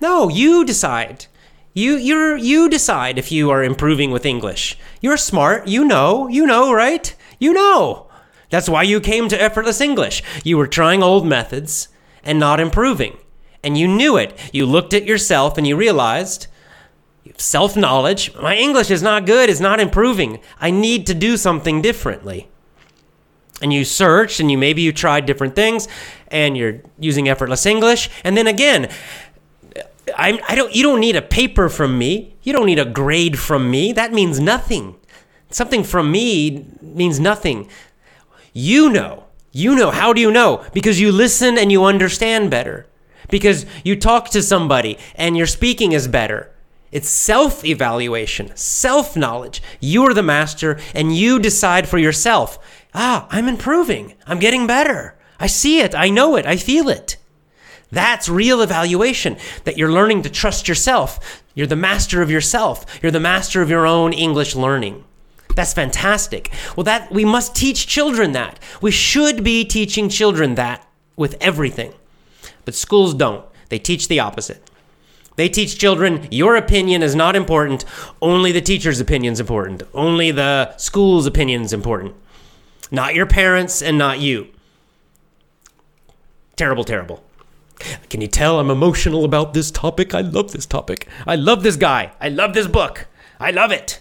[0.00, 1.26] No, you decide.
[1.72, 4.78] You you're you decide if you are improving with English.
[5.00, 7.14] You're smart, you know, you know, right?
[7.38, 8.08] You know.
[8.50, 10.22] That's why you came to effortless English.
[10.42, 11.88] You were trying old methods
[12.24, 13.18] and not improving.
[13.62, 14.36] And you knew it.
[14.52, 16.46] You looked at yourself and you realized
[17.36, 18.34] self knowledge.
[18.34, 20.40] My English is not good, it's not improving.
[20.60, 22.48] I need to do something differently.
[23.62, 25.88] And you searched and you maybe you tried different things
[26.28, 28.10] and you're using effortless English.
[28.22, 28.90] And then again,
[30.16, 32.36] I, I don't you don't need a paper from me.
[32.42, 33.92] You don't need a grade from me.
[33.92, 34.96] That means nothing.
[35.50, 37.68] Something from me means nothing.
[38.52, 39.24] You know.
[39.52, 39.90] You know.
[39.90, 40.64] How do you know?
[40.72, 42.86] Because you listen and you understand better.
[43.30, 46.52] Because you talk to somebody and your speaking is better.
[46.92, 49.62] It's self evaluation, self knowledge.
[49.80, 52.58] You are the master and you decide for yourself
[52.96, 54.14] ah, I'm improving.
[54.26, 55.14] I'm getting better.
[55.38, 55.94] I see it.
[55.94, 56.46] I know it.
[56.46, 57.16] I feel it.
[57.92, 61.44] That's real evaluation that you're learning to trust yourself.
[61.54, 62.98] You're the master of yourself.
[63.02, 65.04] You're the master of your own English learning.
[65.54, 66.50] That's fantastic.
[66.74, 68.58] Well, that we must teach children that.
[68.82, 71.94] We should be teaching children that with everything.
[72.64, 73.44] But schools don't.
[73.68, 74.62] They teach the opposite.
[75.36, 77.84] They teach children your opinion is not important,
[78.22, 82.14] only the teacher's opinion is important, only the school's opinion is important,
[82.90, 84.48] not your parents and not you.
[86.56, 87.22] Terrible, terrible.
[88.08, 90.14] Can you tell I'm emotional about this topic?
[90.14, 91.08] I love this topic.
[91.26, 92.12] I love this guy.
[92.20, 93.06] I love this book.
[93.38, 94.00] I love it.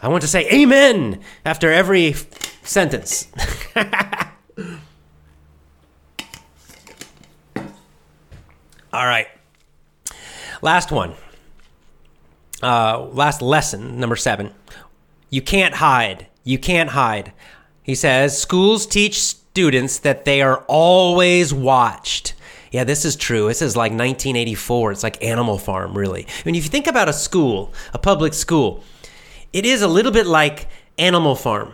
[0.00, 2.14] I want to say amen after every
[2.62, 3.28] sentence.
[8.92, 9.26] All right.
[10.62, 11.14] Last one.
[12.62, 14.52] Uh, last lesson, number seven.
[15.30, 16.26] You can't hide.
[16.42, 17.32] You can't hide.
[17.88, 22.34] He says schools teach students that they are always watched.
[22.70, 23.48] Yeah, this is true.
[23.48, 24.92] This is like 1984.
[24.92, 26.26] It's like Animal Farm, really.
[26.26, 28.84] I mean, if you think about a school, a public school,
[29.54, 31.72] it is a little bit like Animal Farm,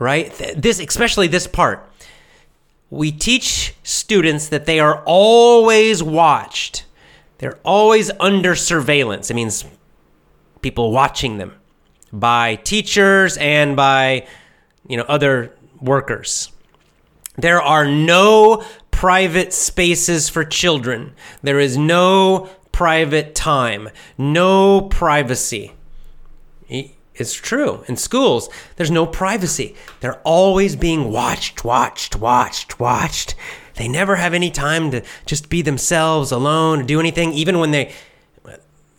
[0.00, 0.34] right?
[0.56, 1.88] This, especially this part.
[2.90, 6.86] We teach students that they are always watched.
[7.38, 9.30] They're always under surveillance.
[9.30, 9.64] It means
[10.60, 11.54] people watching them
[12.12, 14.26] by teachers and by
[14.88, 16.50] you know other workers.
[17.36, 21.12] There are no private spaces for children.
[21.42, 25.72] There is no private time, no privacy.
[26.68, 27.84] It's true.
[27.88, 29.74] In schools, there's no privacy.
[30.00, 33.34] They're always being watched, watched, watched, watched.
[33.74, 37.70] They never have any time to just be themselves alone or do anything, even when
[37.70, 37.92] they,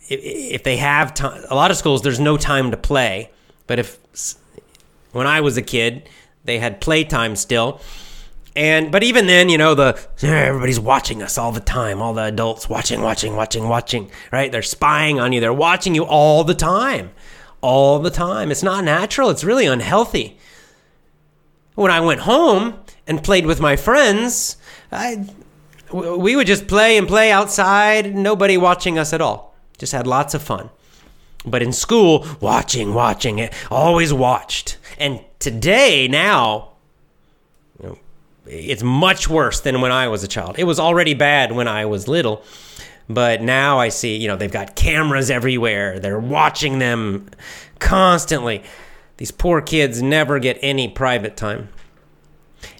[0.08, 1.44] if they have time.
[1.48, 3.30] A lot of schools, there's no time to play.
[3.66, 3.98] But if,
[5.18, 6.08] when I was a kid,
[6.44, 7.80] they had playtime still.
[8.56, 12.02] And but even then, you know, the everybody's watching us all the time.
[12.02, 14.10] All the adults watching, watching, watching, watching.
[14.32, 14.50] Right?
[14.50, 15.40] They're spying on you.
[15.40, 17.10] They're watching you all the time,
[17.60, 18.50] all the time.
[18.50, 19.30] It's not natural.
[19.30, 20.38] It's really unhealthy.
[21.74, 24.56] When I went home and played with my friends,
[24.90, 25.26] I
[25.92, 28.14] we would just play and play outside.
[28.14, 29.54] Nobody watching us at all.
[29.78, 30.70] Just had lots of fun.
[31.46, 34.77] But in school, watching, watching it, always watched.
[34.98, 36.72] And today, now,
[38.46, 40.56] it's much worse than when I was a child.
[40.58, 42.42] It was already bad when I was little,
[43.08, 45.98] but now I see, you know, they've got cameras everywhere.
[45.98, 47.30] They're watching them
[47.78, 48.62] constantly.
[49.18, 51.68] These poor kids never get any private time.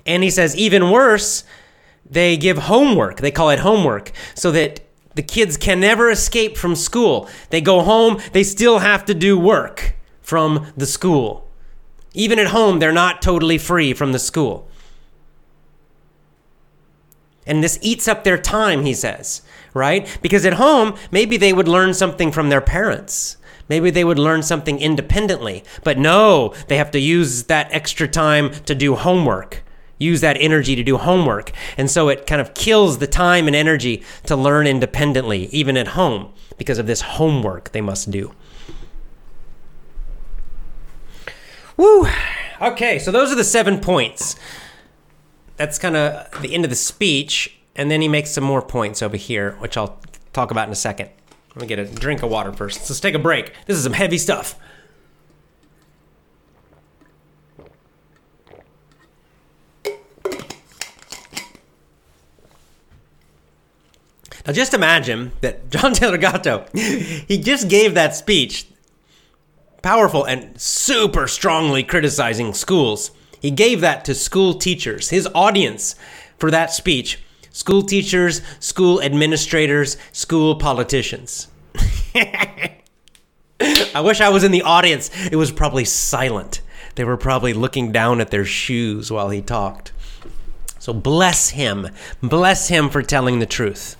[0.06, 1.44] And he says, even worse,
[2.08, 3.20] they give homework.
[3.20, 4.80] They call it homework so that
[5.14, 7.28] the kids can never escape from school.
[7.50, 11.47] They go home, they still have to do work from the school.
[12.18, 14.68] Even at home, they're not totally free from the school.
[17.46, 20.18] And this eats up their time, he says, right?
[20.20, 23.36] Because at home, maybe they would learn something from their parents.
[23.68, 25.62] Maybe they would learn something independently.
[25.84, 29.62] But no, they have to use that extra time to do homework,
[29.96, 31.52] use that energy to do homework.
[31.76, 35.88] And so it kind of kills the time and energy to learn independently, even at
[35.88, 38.34] home, because of this homework they must do.
[41.78, 42.06] Woo!
[42.60, 44.36] Okay, so those are the seven points
[45.56, 49.00] that's kind of the end of the speech, and then he makes some more points
[49.00, 49.98] over here, which I'll
[50.32, 51.08] talk about in a second.
[51.54, 52.80] Let me get a drink of water first.
[52.80, 53.52] Let's take a break.
[53.66, 54.58] This is some heavy stuff.
[64.46, 68.66] Now, just imagine that John Taylor Gatto, he just gave that speech,
[69.82, 73.10] powerful and super strongly criticizing schools.
[73.40, 75.94] He gave that to school teachers, his audience
[76.38, 77.20] for that speech
[77.52, 81.48] school teachers, school administrators, school politicians.
[83.60, 85.10] I wish I was in the audience.
[85.26, 86.60] It was probably silent.
[86.94, 89.92] They were probably looking down at their shoes while he talked.
[90.78, 91.88] So bless him.
[92.22, 93.96] Bless him for telling the truth.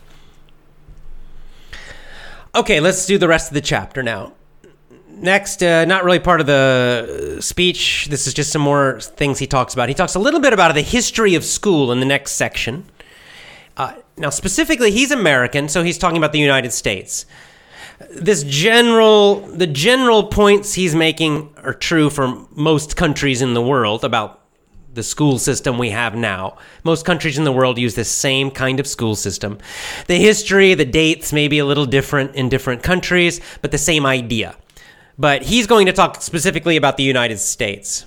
[2.55, 4.33] Okay, let's do the rest of the chapter now.
[5.11, 8.07] Next, uh, not really part of the speech.
[8.09, 9.89] This is just some more things he talks about.
[9.89, 12.85] He talks a little bit about the history of school in the next section.
[13.77, 17.27] Uh, now, specifically, he's American, so he's talking about the United States.
[18.11, 24.05] This general, the general points he's making are true for most countries in the world
[24.05, 24.39] about
[24.95, 26.59] the school system we have now.
[26.85, 29.59] Most countries in the world use this same kind of school system.
[30.07, 34.07] The history, the dates may be a little different in different countries, but the same
[34.07, 34.57] idea.
[35.19, 38.07] But he's going to talk specifically about the United States.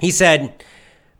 [0.00, 0.64] He said,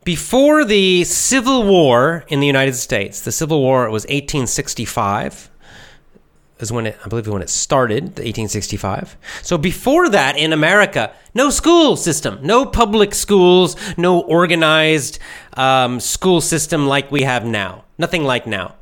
[0.03, 5.49] before the Civil War in the United States, the Civil War was 1865
[6.59, 9.17] is when it, I believe, when it started, 1865.
[9.43, 15.19] So before that, in America, no school system, no public schools, no organized
[15.53, 17.85] um, school system like we have now.
[17.97, 18.75] Nothing like now.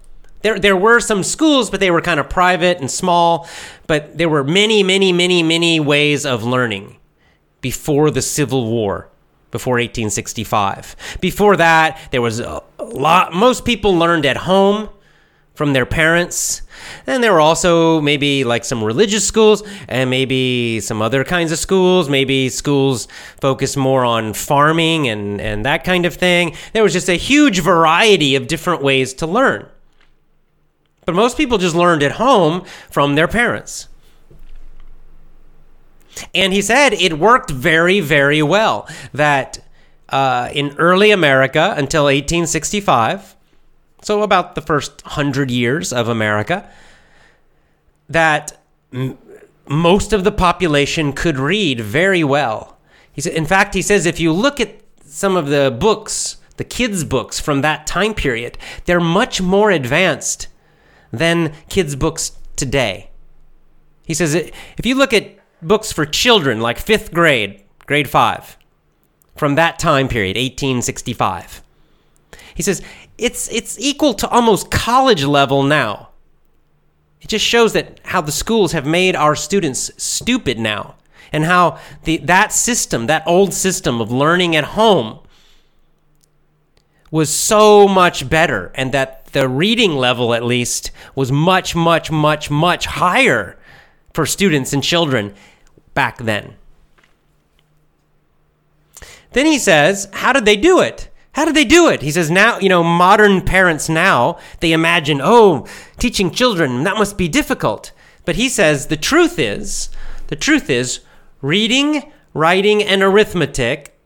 [0.45, 3.49] There, there were some schools, but they were kind of private and small.
[3.87, 6.97] But there were many, many, many, many ways of learning
[7.61, 9.09] before the Civil War
[9.49, 11.17] before 1865.
[11.19, 14.89] Before that, there was a lot, most people learned at home
[15.55, 16.61] from their parents.
[17.07, 21.57] And there were also maybe like some religious schools and maybe some other kinds of
[21.57, 23.07] schools, maybe schools
[23.41, 26.55] focused more on farming and, and that kind of thing.
[26.73, 29.69] There was just a huge variety of different ways to learn.
[31.05, 33.87] But most people just learned at home from their parents.
[36.33, 38.87] And he said it worked very, very well.
[39.13, 39.59] That
[40.09, 43.35] uh, in early America until 1865,
[44.01, 46.69] so about the first hundred years of America,
[48.09, 48.61] that
[48.93, 49.17] m-
[49.67, 52.77] most of the population could read very well.
[53.11, 56.63] He said, in fact, he says if you look at some of the books, the
[56.63, 60.47] kids' books from that time period, they're much more advanced
[61.17, 63.09] than kids' books today.
[64.05, 68.57] He says if you look at books for children, like fifth grade, grade five,
[69.35, 71.61] from that time period, 1865.
[72.53, 72.81] He says
[73.17, 76.09] it's it's equal to almost college level now.
[77.21, 80.95] It just shows that how the schools have made our students stupid now,
[81.31, 85.19] and how the that system, that old system of learning at home,
[87.11, 92.49] was so much better, and that the reading level, at least, was much, much, much,
[92.49, 93.57] much higher
[94.13, 95.33] for students and children
[95.93, 96.55] back then.
[99.33, 101.09] Then he says, How did they do it?
[101.33, 102.01] How did they do it?
[102.01, 105.67] He says, Now, you know, modern parents now, they imagine, oh,
[105.99, 107.91] teaching children, that must be difficult.
[108.23, 109.89] But he says, The truth is,
[110.27, 111.01] the truth is,
[111.41, 113.99] reading, writing, and arithmetic,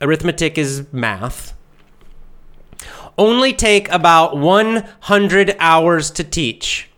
[0.00, 1.54] arithmetic is math,
[3.18, 6.88] only take about 100 hours to teach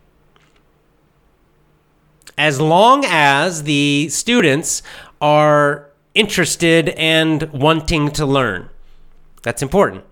[2.39, 4.83] as long as the students
[5.21, 8.69] are interested and wanting to learn.
[9.43, 10.05] That's important.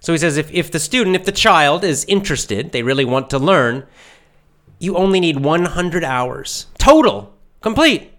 [0.00, 3.30] So he says if, if the student, if the child is interested, they really want
[3.30, 3.86] to learn,
[4.78, 8.10] you only need 100 hours total, complete.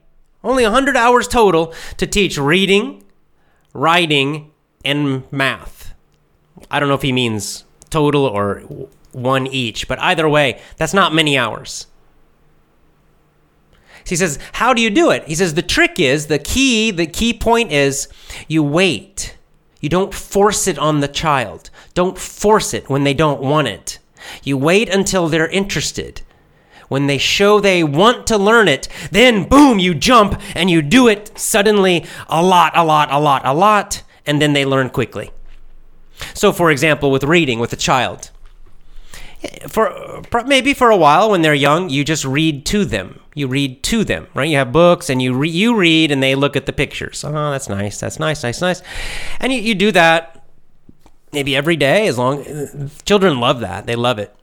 [0.43, 3.03] Only 100 hours total to teach reading,
[3.74, 4.51] writing,
[4.84, 5.74] and math.
[6.70, 8.61] I don't know if he means total or
[9.11, 11.88] one each, but either way, that's not many hours.
[14.05, 15.24] He says, How do you do it?
[15.26, 18.07] He says, The trick is the key, the key point is
[18.47, 19.38] you wait.
[19.80, 21.70] You don't force it on the child.
[21.93, 23.99] Don't force it when they don't want it.
[24.43, 26.22] You wait until they're interested.
[26.88, 31.07] When they show they want to learn it, then boom, you jump and you do
[31.07, 35.32] it suddenly a lot, a lot, a lot, a lot, and then they learn quickly.
[36.34, 38.32] So, for example, with reading with a child,
[39.68, 43.20] for maybe for a while when they're young, you just read to them.
[43.34, 44.49] You read to them, right?
[44.49, 47.24] You have books and you re- you read and they look at the pictures.
[47.24, 47.99] Oh, that's nice.
[47.99, 48.43] That's nice.
[48.43, 48.61] Nice.
[48.61, 48.82] Nice.
[49.39, 50.45] And you, you do that
[51.34, 53.86] maybe every day as long children love that.
[53.86, 54.34] They love it.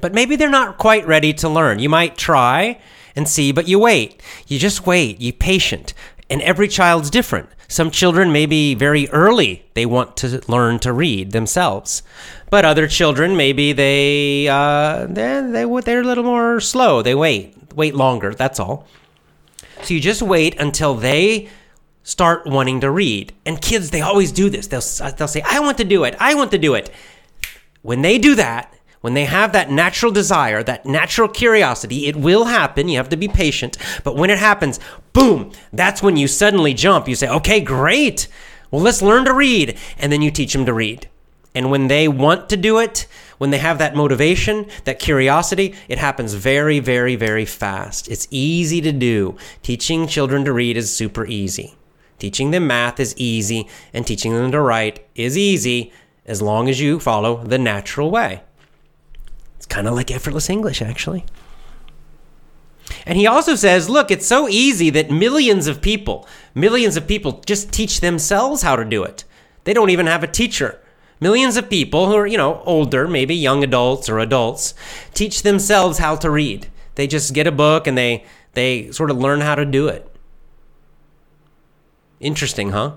[0.00, 1.78] But maybe they're not quite ready to learn.
[1.78, 2.80] You might try
[3.16, 4.20] and see, but you wait.
[4.46, 5.20] You just wait.
[5.20, 5.94] You patient.
[6.30, 7.48] And every child's different.
[7.68, 12.02] Some children maybe very early they want to learn to read themselves,
[12.50, 17.02] but other children maybe they uh, they they they're a little more slow.
[17.02, 18.34] They wait wait longer.
[18.34, 18.86] That's all.
[19.82, 21.48] So you just wait until they
[22.02, 23.34] start wanting to read.
[23.44, 24.66] And kids, they always do this.
[24.66, 26.16] They'll they'll say, "I want to do it.
[26.18, 26.90] I want to do it."
[27.82, 32.46] When they do that, when they have that natural desire, that natural curiosity, it will
[32.46, 32.88] happen.
[32.88, 33.76] You have to be patient.
[34.02, 34.80] But when it happens,
[35.12, 37.08] boom, that's when you suddenly jump.
[37.08, 38.28] You say, okay, great.
[38.70, 39.78] Well, let's learn to read.
[39.98, 41.08] And then you teach them to read.
[41.54, 43.06] And when they want to do it,
[43.38, 48.08] when they have that motivation, that curiosity, it happens very, very, very fast.
[48.08, 49.36] It's easy to do.
[49.62, 51.74] Teaching children to read is super easy.
[52.18, 55.92] Teaching them math is easy, and teaching them to write is easy
[56.26, 58.42] as long as you follow the natural way
[59.68, 61.24] kind of like effortless English, actually.
[63.06, 67.42] And he also says, look, it's so easy that millions of people, millions of people
[67.46, 69.24] just teach themselves how to do it.
[69.64, 70.80] They don't even have a teacher.
[71.20, 74.74] Millions of people who are, you know, older, maybe young adults or adults,
[75.14, 76.68] teach themselves how to read.
[76.94, 80.10] They just get a book and they they sort of learn how to do it.
[82.20, 82.94] Interesting, huh?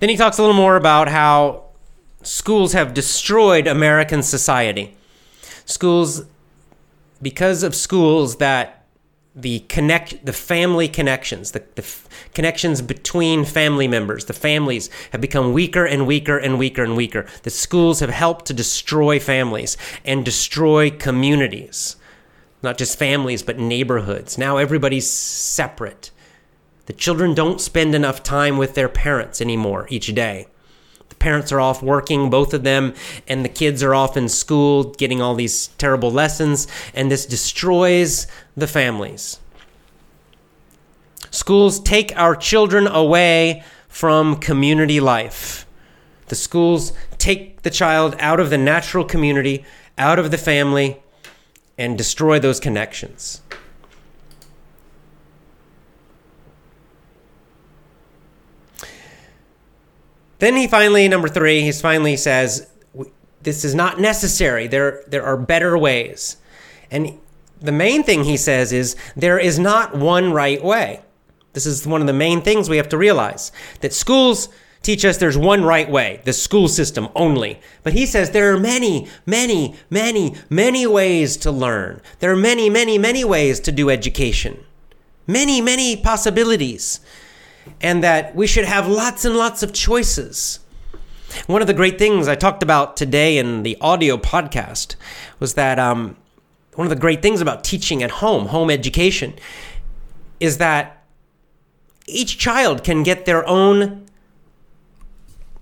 [0.00, 1.64] Then he talks a little more about how
[2.22, 4.96] schools have destroyed American society.
[5.66, 6.24] Schools,
[7.22, 8.80] because of schools that
[9.36, 15.20] the connect the family connections the, the f- connections between family members the families have
[15.20, 17.24] become weaker and weaker and weaker and weaker.
[17.44, 21.94] The schools have helped to destroy families and destroy communities.
[22.60, 24.36] Not just families but neighborhoods.
[24.36, 26.10] Now everybody's separate
[26.90, 30.48] the children don't spend enough time with their parents anymore each day.
[31.08, 32.94] The parents are off working, both of them,
[33.28, 38.26] and the kids are off in school getting all these terrible lessons, and this destroys
[38.56, 39.38] the families.
[41.30, 45.66] Schools take our children away from community life.
[46.26, 49.64] The schools take the child out of the natural community,
[49.96, 51.00] out of the family,
[51.78, 53.42] and destroy those connections.
[60.40, 62.66] Then he finally, number three, he finally says,
[63.42, 64.66] "This is not necessary.
[64.66, 66.36] There, there are better ways."
[66.90, 67.18] And
[67.60, 71.00] the main thing he says is there is not one right way.
[71.52, 74.48] This is one of the main things we have to realize that schools
[74.82, 77.60] teach us there's one right way, the school system only.
[77.82, 82.00] But he says there are many, many, many, many ways to learn.
[82.20, 84.64] There are many, many, many ways to do education.
[85.26, 87.00] Many, many possibilities
[87.80, 90.60] and that we should have lots and lots of choices.
[91.46, 94.96] One of the great things I talked about today in the audio podcast
[95.38, 96.16] was that um,
[96.74, 99.34] one of the great things about teaching at home, home education,
[100.40, 101.04] is that
[102.06, 104.06] each child can get their own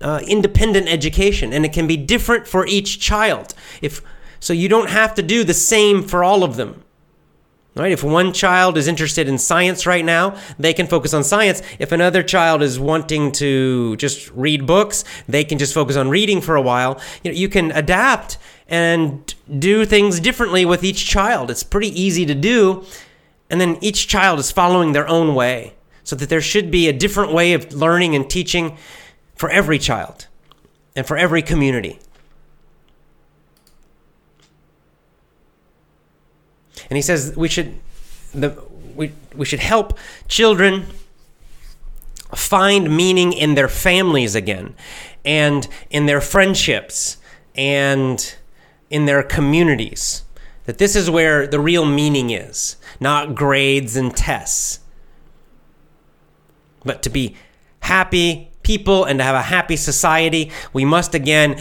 [0.01, 3.53] uh, independent education, and it can be different for each child.
[3.81, 4.01] If
[4.39, 6.83] so, you don't have to do the same for all of them.
[7.75, 7.91] Right?
[7.91, 11.61] If one child is interested in science right now, they can focus on science.
[11.77, 16.41] If another child is wanting to just read books, they can just focus on reading
[16.41, 16.99] for a while.
[17.23, 21.49] You know, you can adapt and do things differently with each child.
[21.49, 22.85] It's pretty easy to do.
[23.49, 25.75] And then each child is following their own way.
[26.03, 28.77] So that there should be a different way of learning and teaching
[29.35, 30.25] for every child
[30.95, 31.99] and for every community.
[36.89, 37.75] And he says we should
[38.33, 38.61] the
[38.95, 40.87] we, we should help children
[42.35, 44.75] find meaning in their families again
[45.25, 47.17] and in their friendships
[47.55, 48.35] and
[48.89, 50.23] in their communities.
[50.65, 54.79] That this is where the real meaning is, not grades and tests.
[56.85, 57.35] But to be
[57.79, 61.59] happy people and to have a happy society, we must again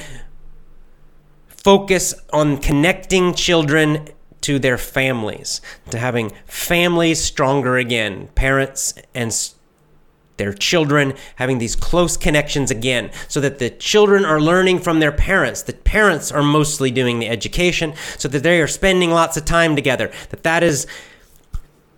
[1.48, 4.08] focus on connecting children
[4.48, 9.30] to their families, to having families stronger again, parents and
[10.38, 15.10] their children having these close connections again so that the children are learning from their
[15.10, 19.44] parents the parents are mostly doing the education so that they are spending lots of
[19.44, 20.86] time together that that is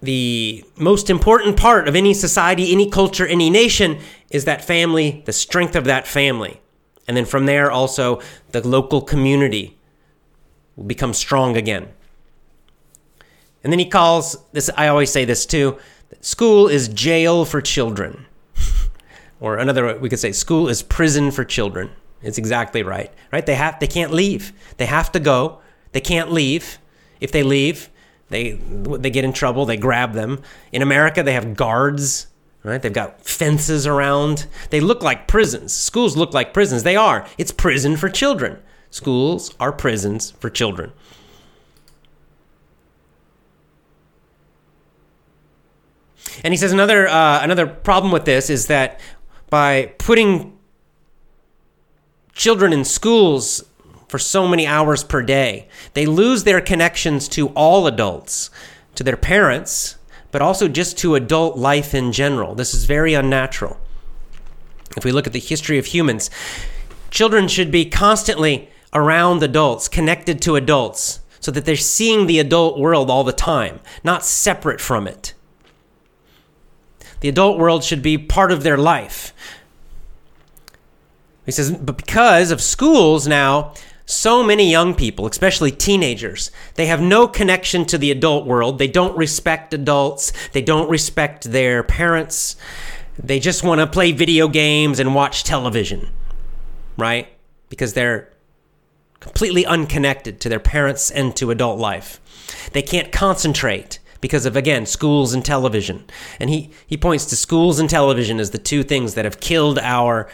[0.01, 3.99] the most important part of any society any culture any nation
[4.31, 6.63] is that family the strength of that family.
[7.07, 8.23] And then from there also
[8.53, 9.77] the local community
[10.77, 11.89] will become strong again
[13.63, 15.79] and then he calls this, I always say this too
[16.21, 18.27] school is jail for children.
[19.41, 21.91] or another, we could say school is prison for children.
[22.23, 23.45] It's exactly right, right?
[23.47, 24.53] They have, they can't leave.
[24.77, 25.61] They have to go.
[25.93, 26.79] They can't leave.
[27.21, 27.89] If they leave,
[28.29, 29.67] they they get in trouble.
[29.67, 30.43] They grab them.
[30.73, 32.29] In America, they have guards,
[32.63, 32.81] right?
[32.81, 34.47] They've got fences around.
[34.71, 35.73] They look like prisons.
[35.73, 36.83] Schools look like prisons.
[36.83, 37.27] They are.
[37.39, 38.59] It's prison for children.
[38.91, 40.93] Schools are prisons for children.
[46.45, 49.01] And he says another uh, another problem with this is that
[49.49, 50.57] by putting
[52.33, 53.65] children in schools
[54.11, 55.69] for so many hours per day.
[55.95, 58.51] They lose their connections to all adults,
[58.97, 59.97] to their parents,
[60.33, 62.57] but also just to adult life in general.
[62.57, 63.79] This is very unnatural.
[64.97, 66.29] If we look at the history of humans,
[67.11, 72.79] children should be constantly around adults, connected to adults, so that they're seeing the adult
[72.79, 75.35] world all the time, not separate from it.
[77.21, 79.33] The adult world should be part of their life.
[81.47, 83.75] He says, but because of schools now,
[84.07, 88.79] so many young people, especially teenagers, they have no connection to the adult world.
[88.79, 90.33] They don't respect adults.
[90.53, 92.57] They don't respect their parents.
[93.17, 96.09] They just want to play video games and watch television,
[96.97, 97.29] right?
[97.69, 98.33] Because they're
[99.21, 102.21] completely unconnected to their parents and to adult life.
[102.73, 106.05] They can't concentrate because of again schools and television.
[106.39, 109.79] And he he points to schools and television as the two things that have killed
[109.79, 110.29] our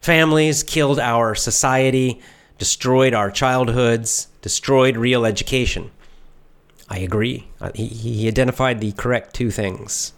[0.00, 2.20] families, killed our society,
[2.58, 5.90] destroyed our childhoods, destroyed real education.
[6.88, 7.48] I agree.
[7.60, 10.12] Uh, he, he identified the correct two things.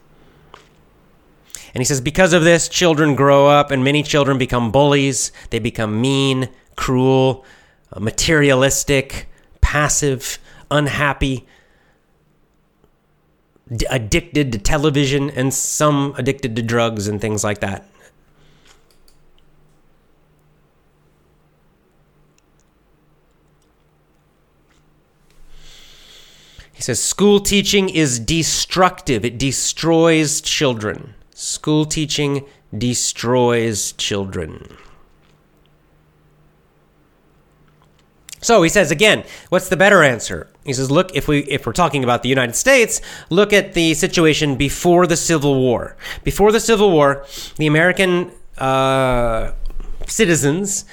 [1.73, 5.33] And he says, because of this, children grow up, and many children become bullies.
[5.51, 7.45] They become mean, cruel,
[7.93, 9.29] uh, materialistic,
[9.61, 10.39] passive,
[10.71, 11.47] unhappy,
[13.73, 17.89] d- addicted to television, and some addicted to drugs and things like that.
[26.73, 31.15] He says school teaching is destructive, it destroys children.
[31.35, 32.45] School teaching
[32.77, 34.77] destroys children.
[38.45, 40.49] So he says again, what's the better answer?
[40.67, 43.95] He says, look, if we if we're talking about the United States, look at the
[43.95, 45.97] situation before the Civil War.
[46.25, 47.25] Before the Civil War,
[47.57, 49.53] the American uh,
[50.07, 50.85] citizens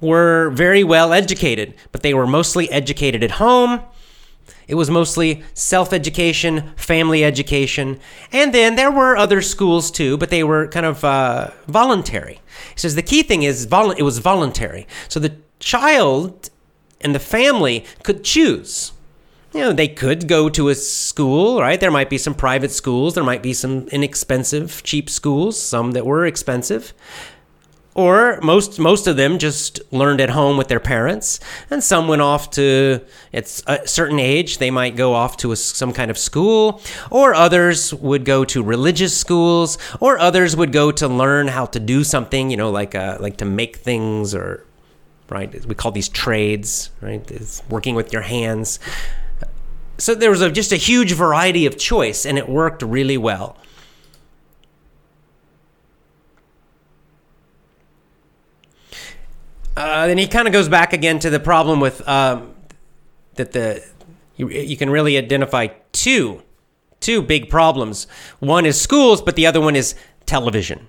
[0.00, 3.82] were very well educated, but they were mostly educated at home.
[4.66, 8.00] It was mostly self education, family education,
[8.32, 12.40] and then there were other schools too, but they were kind of uh, voluntary.
[12.74, 14.88] He says the key thing is vol- it was voluntary.
[15.06, 16.50] So the child
[17.00, 18.92] and the family could choose.
[19.52, 21.80] You know, they could go to a school, right?
[21.80, 26.04] There might be some private schools, there might be some inexpensive, cheap schools, some that
[26.04, 26.92] were expensive.
[27.94, 31.40] Or most most of them just learned at home with their parents,
[31.70, 33.00] and some went off to
[33.32, 37.34] at a certain age they might go off to a, some kind of school, or
[37.34, 42.04] others would go to religious schools, or others would go to learn how to do
[42.04, 44.65] something, you know, like uh, like to make things or
[45.28, 45.64] right?
[45.66, 47.28] We call these trades, right?
[47.30, 48.78] It's working with your hands.
[49.98, 53.56] So there was a, just a huge variety of choice, and it worked really well.
[59.76, 62.54] Uh, then he kind of goes back again to the problem with um,
[63.34, 63.84] that the
[64.36, 66.42] you, you can really identify two
[67.00, 68.06] two big problems.
[68.38, 70.88] One is schools, but the other one is television,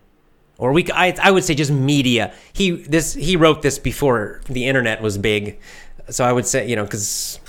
[0.58, 2.34] or we I, I would say just media.
[2.54, 5.60] He this he wrote this before the internet was big,
[6.10, 7.40] so I would say you know because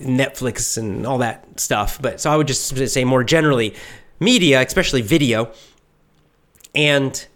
[0.00, 2.00] Netflix and all that stuff.
[2.00, 3.74] But so I would just say more generally,
[4.20, 5.52] media, especially video,
[6.74, 7.26] and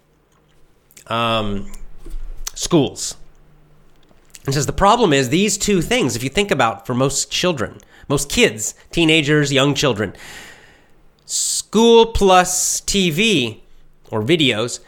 [1.06, 1.70] um,
[2.54, 3.16] schools.
[4.46, 7.78] And says the problem is these two things, if you think about for most children,
[8.08, 10.14] most kids, teenagers, young children,
[11.24, 13.62] school plus TV
[14.10, 14.80] or videos,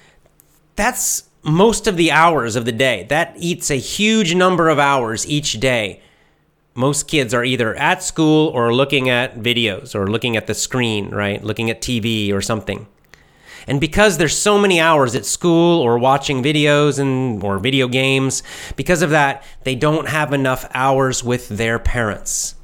[0.76, 3.06] that's most of the hours of the day.
[3.08, 6.02] That eats a huge number of hours each day.
[6.74, 11.10] Most kids are either at school or looking at videos or looking at the screen,
[11.10, 11.42] right?
[11.42, 12.86] Looking at TV or something.
[13.66, 18.42] And because there's so many hours at school or watching videos and or video games,
[18.76, 22.54] because of that, they don't have enough hours with their parents.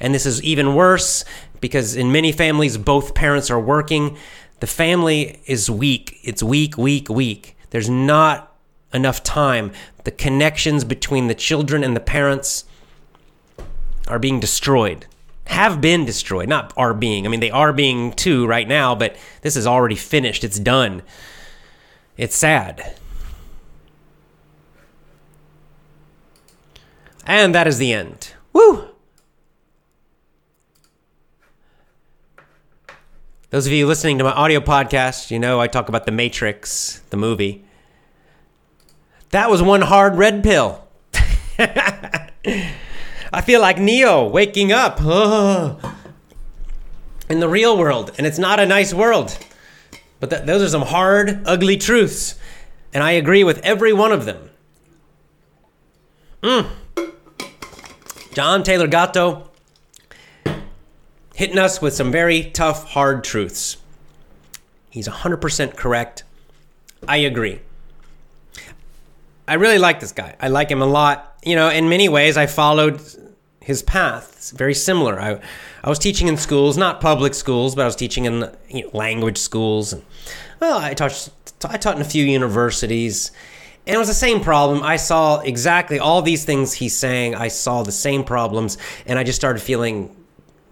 [0.00, 1.24] And this is even worse
[1.60, 4.16] because in many families both parents are working.
[4.60, 6.18] The family is weak.
[6.22, 7.56] It's weak, weak, weak.
[7.70, 8.56] There's not
[8.92, 9.72] enough time.
[10.04, 12.64] The connections between the children and the parents
[14.08, 15.06] are being destroyed
[15.50, 17.26] have been destroyed, not are being.
[17.26, 20.44] I mean, they are being too right now, but this is already finished.
[20.44, 21.02] It's done.
[22.16, 22.94] It's sad.
[27.26, 28.32] And that is the end.
[28.52, 28.90] Woo!
[33.50, 37.00] Those of you listening to my audio podcast, you know I talk about The Matrix,
[37.10, 37.64] the movie.
[39.30, 40.86] That was one hard red pill.
[41.58, 42.30] I
[43.42, 45.00] feel like Neo waking up
[47.28, 49.36] in the real world, and it's not a nice world.
[50.20, 52.36] But th- those are some hard, ugly truths.
[52.94, 54.48] And I agree with every one of them.
[56.44, 56.70] Mm.
[58.32, 59.49] John Taylor Gatto
[61.40, 63.78] hitting us with some very tough, hard truths.
[64.90, 66.22] He's 100% correct.
[67.08, 67.60] I agree.
[69.48, 70.36] I really like this guy.
[70.38, 71.38] I like him a lot.
[71.42, 73.00] You know, in many ways, I followed
[73.58, 74.34] his path.
[74.36, 75.18] It's very similar.
[75.18, 75.40] I,
[75.82, 78.90] I was teaching in schools, not public schools, but I was teaching in you know,
[78.92, 79.94] language schools.
[79.94, 80.04] And,
[80.60, 81.30] well, I taught,
[81.64, 83.32] I taught in a few universities.
[83.86, 84.82] And it was the same problem.
[84.82, 87.34] I saw exactly all these things he's saying.
[87.34, 88.76] I saw the same problems.
[89.06, 90.14] And I just started feeling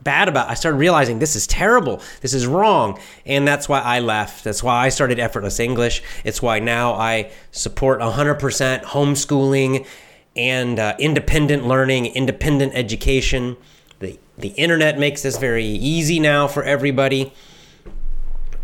[0.09, 0.49] bad about.
[0.49, 2.01] I started realizing this is terrible.
[2.23, 2.99] This is wrong.
[3.27, 4.43] And that's why I left.
[4.43, 6.03] That's why I started Effortless English.
[6.25, 9.87] It's why now I support 100% homeschooling
[10.35, 13.59] and uh, independent learning, independent education.
[13.99, 17.35] The, the internet makes this very easy now for everybody.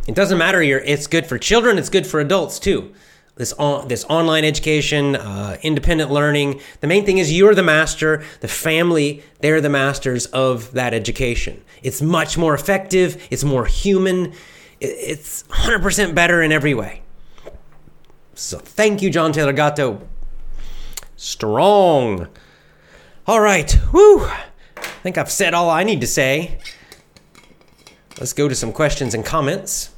[0.09, 0.63] It doesn't matter.
[0.63, 1.77] You're, it's good for children.
[1.77, 2.95] It's good for adults too.
[3.37, 6.61] This on, this online education, uh, independent learning.
[6.81, 8.23] The main thing is you're the master.
[8.41, 11.63] The family, they're the masters of that education.
[11.83, 13.27] It's much more effective.
[13.31, 14.35] It's more human.
[14.81, 17.03] It's 100% better in every way.
[18.35, 20.01] So thank you, John Taylor Gatto.
[21.17, 22.29] Strong.
[23.27, 23.77] All right.
[23.93, 24.25] Woo.
[24.27, 26.59] I think I've said all I need to say.
[28.19, 29.94] Let's go to some questions and comments.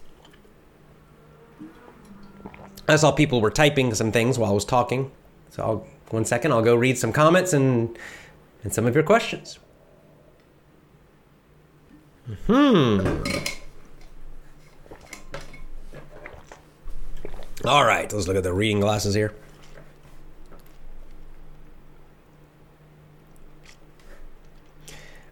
[2.89, 5.11] I saw people were typing some things while I was talking.
[5.51, 7.99] So I'll, one second, I'll go read some comments and
[8.62, 9.59] and some of your questions.
[12.47, 13.22] Hmm.
[17.64, 19.34] All right, let's look at the reading glasses here.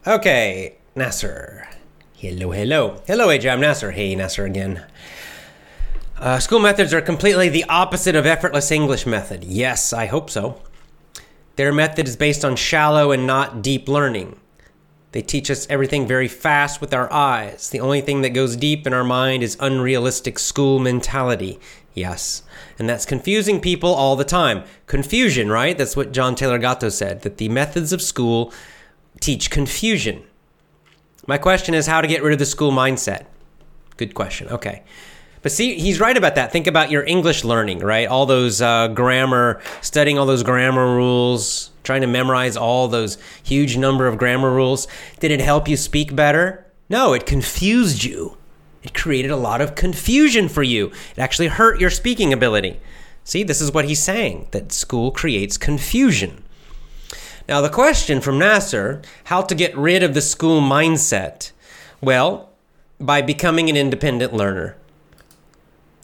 [0.07, 1.69] Okay, Nasser.
[2.15, 3.03] Hello, hello.
[3.07, 3.53] Hello, AJ.
[3.53, 3.91] I'm Nasser.
[3.91, 4.85] Hey, Nasser again.
[6.25, 9.45] Uh, school methods are completely the opposite of effortless English method.
[9.45, 10.59] Yes, I hope so.
[11.57, 14.41] Their method is based on shallow and not deep learning.
[15.13, 17.69] They teach us everything very fast with our eyes.
[17.69, 21.61] The only thing that goes deep in our mind is unrealistic school mentality.
[21.93, 22.43] Yes.
[22.79, 24.65] And that's confusing people all the time.
[24.87, 25.77] Confusion, right?
[25.77, 28.51] That's what John Taylor Gatto said, that the methods of school
[29.21, 30.25] teach confusion.
[31.27, 33.27] My question is how to get rid of the school mindset.
[33.99, 34.49] Good question.
[34.49, 34.85] Okay.
[35.45, 36.53] But see, he's right about that.
[36.53, 38.09] Think about your English learning, right?
[38.09, 43.77] All those uh, grammar, studying all those grammar rules, trying to memorize all those huge
[43.77, 44.89] number of grammar rules.
[45.21, 46.65] Did it help you speak better?
[46.89, 48.39] No, it confused you.
[48.83, 50.87] It created a lot of confusion for you.
[51.15, 52.81] It actually hurt your speaking ability.
[53.23, 56.43] See, this is what he's saying that school creates confusion.
[57.47, 61.53] Now, the question from Nasser how to get rid of the school mindset?
[62.01, 62.49] Well,
[62.99, 64.79] by becoming an independent learner.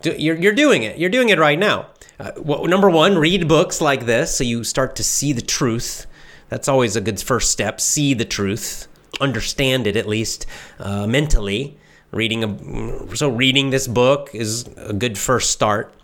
[0.02, 0.98] You're, you're doing it.
[0.98, 1.86] You're doing it right now.
[2.18, 6.06] Uh, well, number one, read books like this so you start to see the truth.
[6.48, 7.80] That's always a good first step.
[7.80, 8.88] See the truth,
[9.20, 10.46] understand it at least
[10.78, 11.78] uh, mentally.
[12.12, 15.94] Reading a, so reading this book is a good first start.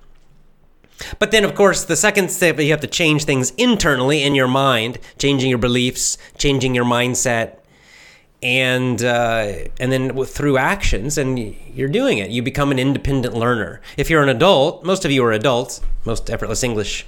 [1.18, 4.48] But then, of course, the second step you have to change things internally in your
[4.48, 7.58] mind, changing your beliefs, changing your mindset,
[8.42, 11.38] and uh, and then through actions, and
[11.74, 12.30] you're doing it.
[12.30, 13.80] You become an independent learner.
[13.96, 15.80] If you're an adult, most of you are adults.
[16.04, 17.06] Most effortless English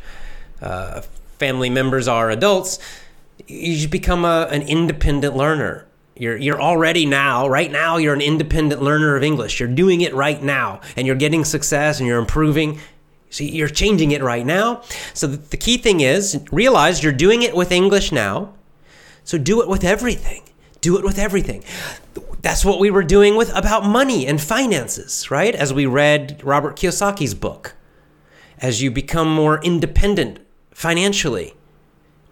[0.61, 1.03] uh,
[1.39, 2.79] family members are adults.
[3.47, 5.87] You become a, an independent learner.
[6.17, 9.61] You're you're already now, right now, you're an independent learner of English.
[9.61, 12.81] You're doing it right now, and you're getting success, and you're improving.
[13.31, 14.83] See, you're changing it right now.
[15.13, 18.55] So the key thing is realize you're doing it with English now.
[19.23, 20.48] So do it with everything.
[20.81, 21.65] Do it with everything.
[22.41, 25.55] That's what we were doing with about money and finances, right?
[25.55, 27.75] As we read Robert Kiyosaki's book.
[28.59, 30.41] As you become more independent
[30.73, 31.55] financially,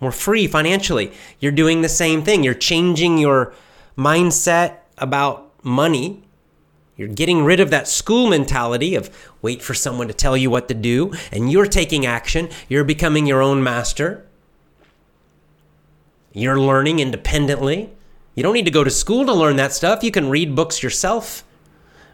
[0.01, 2.42] more free financially, you're doing the same thing.
[2.42, 3.53] You're changing your
[3.97, 6.22] mindset about money
[6.97, 9.11] you're getting rid of that school mentality of
[9.42, 12.49] wait for someone to tell you what to do, and you're taking action.
[12.68, 14.26] You're becoming your own master.
[16.32, 17.92] You're learning independently.
[18.37, 20.05] You don't need to go to school to learn that stuff.
[20.05, 21.43] You can read books yourself,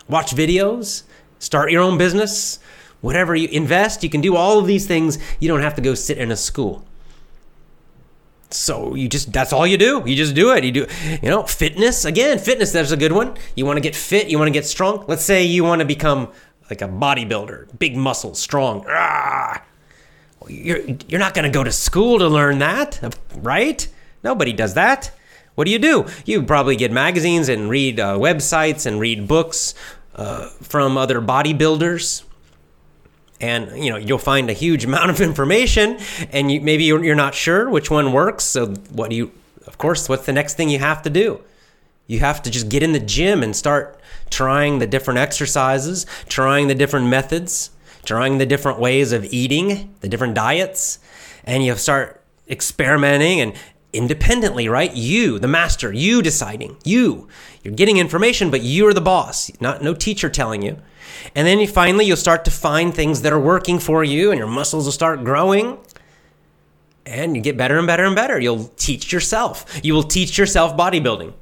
[0.09, 1.03] watch videos,
[1.41, 2.61] start your own business,
[3.01, 4.05] whatever you invest.
[4.05, 5.18] You can do all of these things.
[5.41, 6.85] You don't have to go sit in a school.
[8.51, 10.03] So you just that's all you do.
[10.07, 10.62] You just do it.
[10.62, 10.87] You do
[11.23, 12.05] you know, fitness.
[12.05, 13.37] Again, fitness that's a good one.
[13.57, 15.05] You want to get fit, you want to get strong.
[15.09, 16.29] Let's say you want to become
[16.70, 18.85] like a bodybuilder, big muscles, strong.
[18.89, 19.62] Ah,
[20.47, 23.89] you're you're not going to go to school to learn that, right?
[24.23, 25.11] Nobody does that.
[25.55, 26.07] What do you do?
[26.24, 29.74] You probably get magazines and read uh, websites and read books
[30.14, 32.24] uh, from other bodybuilders.
[33.40, 35.98] And you know you'll find a huge amount of information,
[36.30, 38.44] and you, maybe you're, you're not sure which one works.
[38.44, 39.32] So what do you?
[39.66, 41.42] Of course, what's the next thing you have to do?
[42.07, 44.00] You have to just get in the gym and start
[44.30, 47.70] trying the different exercises, trying the different methods,
[48.05, 50.98] trying the different ways of eating, the different diets,
[51.44, 53.55] and you start experimenting and
[53.93, 54.95] independently, right?
[54.95, 57.28] You, the master, you deciding, you.
[57.62, 60.78] You're getting information, but you're the boss, not no teacher telling you.
[61.34, 64.38] And then you finally you'll start to find things that are working for you and
[64.38, 65.78] your muscles will start growing.
[67.05, 68.38] And you get better and better and better.
[68.38, 69.80] You'll teach yourself.
[69.82, 71.34] You will teach yourself bodybuilding.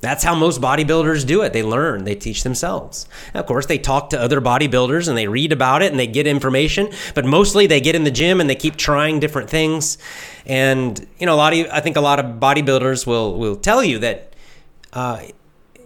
[0.00, 1.52] That's how most bodybuilders do it.
[1.52, 3.08] They learn, they teach themselves.
[3.34, 6.26] Of course, they talk to other bodybuilders and they read about it and they get
[6.26, 9.98] information, but mostly they get in the gym and they keep trying different things.
[10.46, 13.82] And you know, a lot of I think a lot of bodybuilders will will tell
[13.82, 14.34] you that
[14.92, 15.22] uh,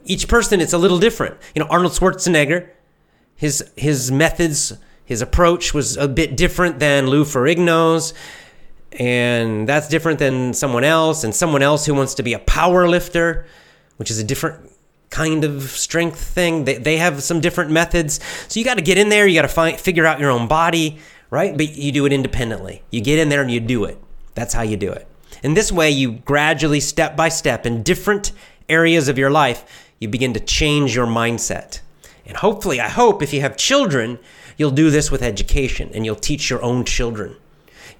[0.04, 1.38] each person it's a little different.
[1.54, 2.68] You know, Arnold Schwarzenegger,
[3.34, 4.74] his his methods,
[5.06, 8.12] his approach was a bit different than Lou Ferrigno's
[8.92, 12.86] and that's different than someone else and someone else who wants to be a power
[12.86, 13.46] lifter
[14.02, 14.68] which is a different
[15.10, 16.64] kind of strength thing.
[16.64, 18.18] They, they have some different methods.
[18.48, 20.98] So you got to get in there, you got to figure out your own body,
[21.30, 21.56] right?
[21.56, 22.82] But you do it independently.
[22.90, 23.96] You get in there and you do it.
[24.34, 25.06] That's how you do it.
[25.44, 28.32] In this way, you gradually, step by step, in different
[28.68, 31.78] areas of your life, you begin to change your mindset.
[32.26, 34.18] And hopefully, I hope if you have children,
[34.56, 37.36] you'll do this with education and you'll teach your own children.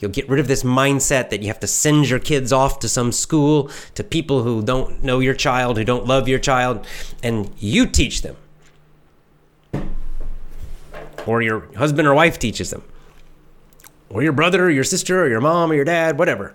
[0.03, 2.89] You'll get rid of this mindset that you have to send your kids off to
[2.89, 6.85] some school, to people who don't know your child, who don't love your child,
[7.23, 8.37] and you teach them.
[11.25, 12.83] Or your husband or wife teaches them.
[14.11, 16.53] Or your brother or your sister or your mom or your dad, whatever.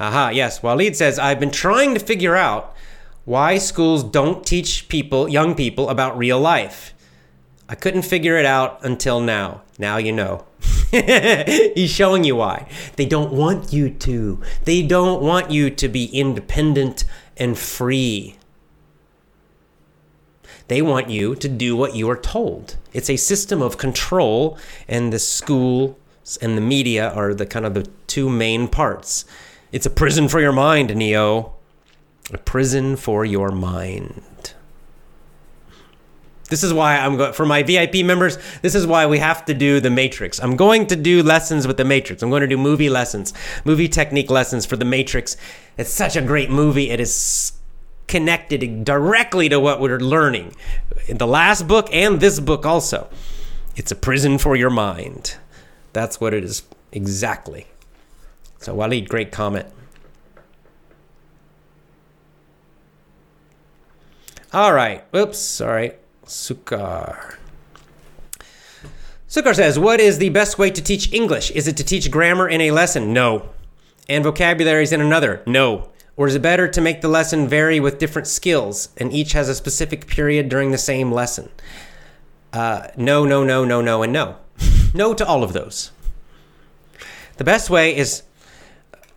[0.00, 0.64] Aha, yes.
[0.64, 2.74] Walid says, I've been trying to figure out
[3.24, 6.93] why schools don't teach people, young people, about real life.
[7.68, 9.62] I couldn't figure it out until now.
[9.78, 10.44] Now you know.
[10.90, 12.68] He's showing you why.
[12.96, 14.40] They don't want you to.
[14.64, 17.04] They don't want you to be independent
[17.36, 18.36] and free.
[20.68, 22.76] They want you to do what you are told.
[22.92, 24.58] It's a system of control,
[24.88, 25.98] and the school
[26.40, 29.24] and the media are the kind of the two main parts.
[29.72, 31.54] It's a prison for your mind, Neo.
[32.32, 34.53] A prison for your mind.
[36.54, 38.38] This is why I'm going for my VIP members.
[38.62, 40.40] This is why we have to do the Matrix.
[40.40, 42.22] I'm going to do lessons with the Matrix.
[42.22, 43.34] I'm going to do movie lessons,
[43.64, 45.36] movie technique lessons for the Matrix.
[45.76, 46.90] It's such a great movie.
[46.90, 47.54] It is
[48.06, 50.54] connected directly to what we're learning
[51.08, 53.10] in the last book and this book also.
[53.74, 55.34] It's a prison for your mind.
[55.92, 57.66] That's what it is exactly.
[58.58, 59.66] So Walid, great comment.
[64.52, 65.02] All right.
[65.12, 65.60] Oops.
[65.60, 65.98] All right.
[66.26, 67.36] Sukar.
[69.28, 71.50] Sukar says, What is the best way to teach English?
[71.52, 73.12] Is it to teach grammar in a lesson?
[73.12, 73.50] No.
[74.08, 75.42] And vocabularies in another?
[75.46, 75.90] No.
[76.16, 79.48] Or is it better to make the lesson vary with different skills and each has
[79.48, 81.50] a specific period during the same lesson?
[82.52, 84.36] Uh, no, no, no, no, no, and no.
[84.94, 85.90] no to all of those.
[87.36, 88.22] The best way is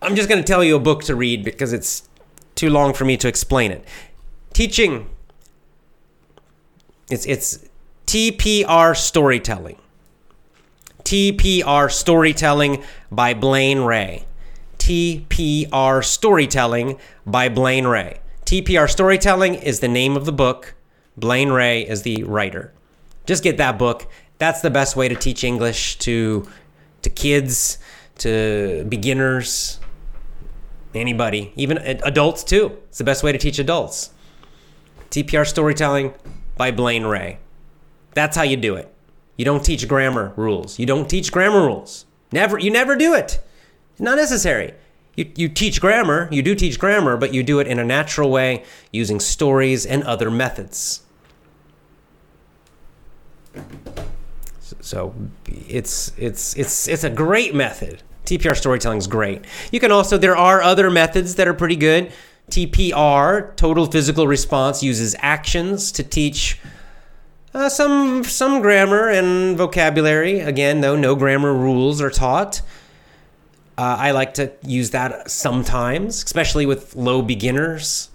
[0.02, 2.08] I'm just going to tell you a book to read because it's
[2.56, 3.84] too long for me to explain it.
[4.52, 5.08] Teaching
[7.10, 7.58] it's it's
[8.06, 9.78] TPR storytelling.
[11.04, 14.26] TPR storytelling by Blaine Ray.
[14.78, 18.20] TPR storytelling by Blaine Ray.
[18.44, 20.74] TPR storytelling is the name of the book.
[21.16, 22.72] Blaine Ray is the writer.
[23.26, 24.06] Just get that book.
[24.38, 26.48] That's the best way to teach English to
[27.02, 27.78] to kids,
[28.18, 29.78] to beginners,
[30.94, 32.78] anybody, even adults too.
[32.88, 34.10] It's the best way to teach adults.
[35.10, 36.14] TPR storytelling
[36.58, 37.38] by Blaine Ray.
[38.12, 38.92] That's how you do it.
[39.36, 40.78] You don't teach grammar rules.
[40.78, 42.04] You don't teach grammar rules.
[42.32, 43.40] Never you never do it.
[43.98, 44.74] not necessary.
[45.16, 48.30] You, you teach grammar, you do teach grammar, but you do it in a natural
[48.30, 51.02] way using stories and other methods.
[54.80, 55.14] So
[55.46, 58.02] it's it's it's it's a great method.
[58.26, 59.44] TPR storytelling is great.
[59.72, 62.12] You can also there are other methods that are pretty good.
[62.50, 66.58] TPR, total physical response, uses actions to teach
[67.54, 70.40] uh, some some grammar and vocabulary.
[70.40, 72.62] Again, though, no grammar rules are taught.
[73.76, 78.10] Uh, I like to use that sometimes, especially with low beginners.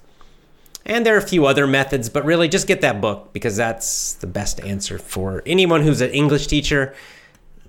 [0.85, 4.15] And there are a few other methods, but really just get that book because that's
[4.15, 6.93] the best answer for anyone who's an English teacher.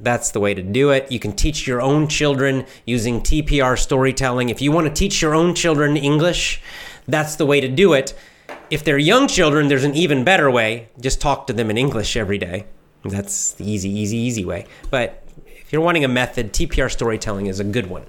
[0.05, 1.11] That's the way to do it.
[1.11, 4.51] You can teach your own children using TPR storytelling.
[4.51, 6.61] If you want to teach your own children English,
[7.09, 8.15] that's the way to do it.
[8.71, 10.89] If they're young children, there's an even better way.
[11.01, 12.67] Just talk to them in English every day.
[13.05, 14.67] That's the easy, easy, easy way.
[14.91, 18.07] But if you're wanting a method, TPR storytelling is a good one.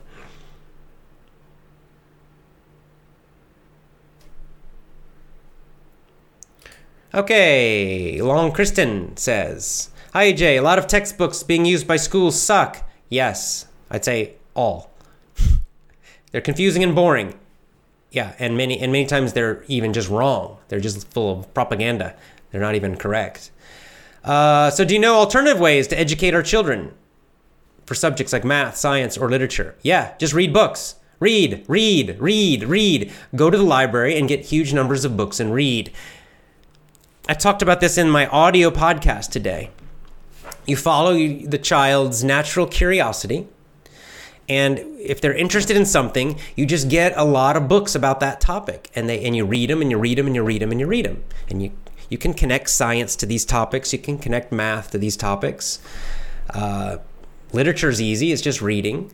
[7.14, 12.90] Okay, Long Kristen says, Hi AJ, a lot of textbooks being used by schools suck.
[13.10, 14.90] Yes, I'd say all.
[16.32, 17.38] they're confusing and boring.
[18.12, 20.60] Yeah, and many and many times they're even just wrong.
[20.70, 22.16] They're just full of propaganda.
[22.50, 23.52] They're not even correct.
[24.24, 26.94] Uh, so, do you know alternative ways to educate our children
[27.86, 29.76] for subjects like math, science, or literature?
[29.82, 30.96] Yeah, just read books.
[31.20, 33.12] Read, read, read, read.
[33.36, 35.92] Go to the library and get huge numbers of books and read.
[37.28, 39.72] I talked about this in my audio podcast today.
[40.66, 43.48] You follow the child's natural curiosity.
[44.48, 48.40] And if they're interested in something, you just get a lot of books about that
[48.40, 50.72] topic, and they and you read them and you read them and you read them
[50.72, 51.72] and you read them, and you
[52.10, 53.92] you can connect science to these topics.
[53.92, 55.80] You can connect math to these topics.
[56.52, 56.98] Uh,
[57.54, 59.12] literature is easy; it's just reading.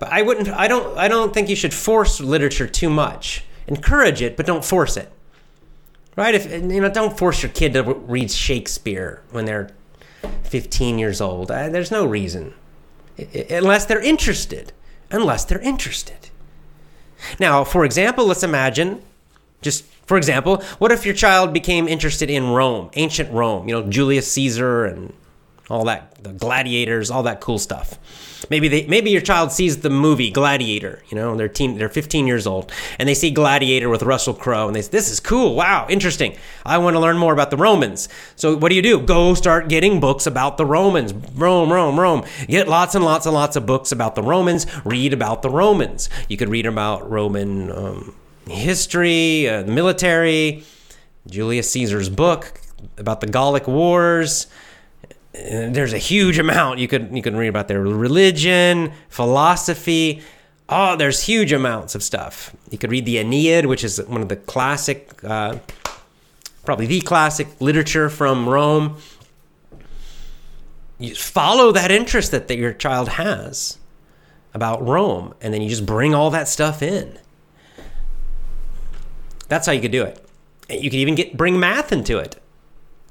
[0.00, 0.48] But I wouldn't.
[0.48, 0.98] I don't.
[0.98, 3.44] I don't think you should force literature too much.
[3.68, 5.10] Encourage it, but don't force it.
[6.16, 6.34] Right?
[6.34, 9.70] If you know, don't force your kid to read Shakespeare when they're
[10.44, 11.50] 15 years old.
[11.50, 12.54] Uh, there's no reason,
[13.50, 14.72] unless they're interested.
[15.10, 16.30] Unless they're interested.
[17.38, 19.02] Now, for example, let's imagine,
[19.62, 23.88] just for example, what if your child became interested in Rome, ancient Rome, you know,
[23.88, 25.12] Julius Caesar and
[25.70, 27.98] all that, the gladiators, all that cool stuff.
[28.50, 31.02] Maybe they, maybe your child sees the movie Gladiator.
[31.08, 34.66] You know, they're teen, they're 15 years old, and they see Gladiator with Russell Crowe,
[34.66, 35.54] and they say, "This is cool.
[35.54, 36.36] Wow, interesting.
[36.66, 39.00] I want to learn more about the Romans." So what do you do?
[39.00, 41.14] Go start getting books about the Romans.
[41.14, 42.24] Rome, Rome, Rome.
[42.46, 44.66] Get lots and lots and lots of books about the Romans.
[44.84, 46.10] Read about the Romans.
[46.28, 48.14] You could read about Roman um,
[48.46, 50.64] history, uh, military,
[51.26, 52.60] Julius Caesar's book
[52.98, 54.46] about the Gallic Wars
[55.34, 60.22] there's a huge amount you could you can read about their religion, philosophy.
[60.68, 62.54] Oh, there's huge amounts of stuff.
[62.70, 65.58] You could read the Aeneid, which is one of the classic, uh,
[66.64, 68.96] probably the classic literature from Rome.
[70.98, 73.78] You follow that interest that, that your child has
[74.54, 77.18] about Rome, and then you just bring all that stuff in.
[79.48, 80.24] That's how you could do it.
[80.70, 82.40] You could even get bring math into it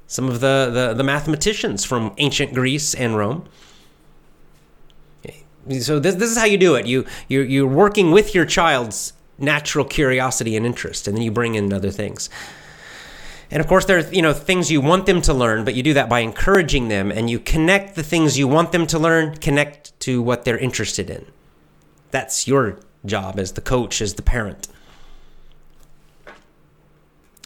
[0.06, 3.48] some of the, the, the mathematicians from ancient Greece and Rome.
[5.80, 6.86] So this, this is how you do it.
[6.86, 11.54] You you're, you're working with your child's natural curiosity and interest, and then you bring
[11.54, 12.28] in other things.
[13.50, 15.82] And of course, there are you know things you want them to learn, but you
[15.82, 19.36] do that by encouraging them, and you connect the things you want them to learn,
[19.36, 21.24] connect to what they're interested in.
[22.10, 24.68] That's your job as the coach, as the parent.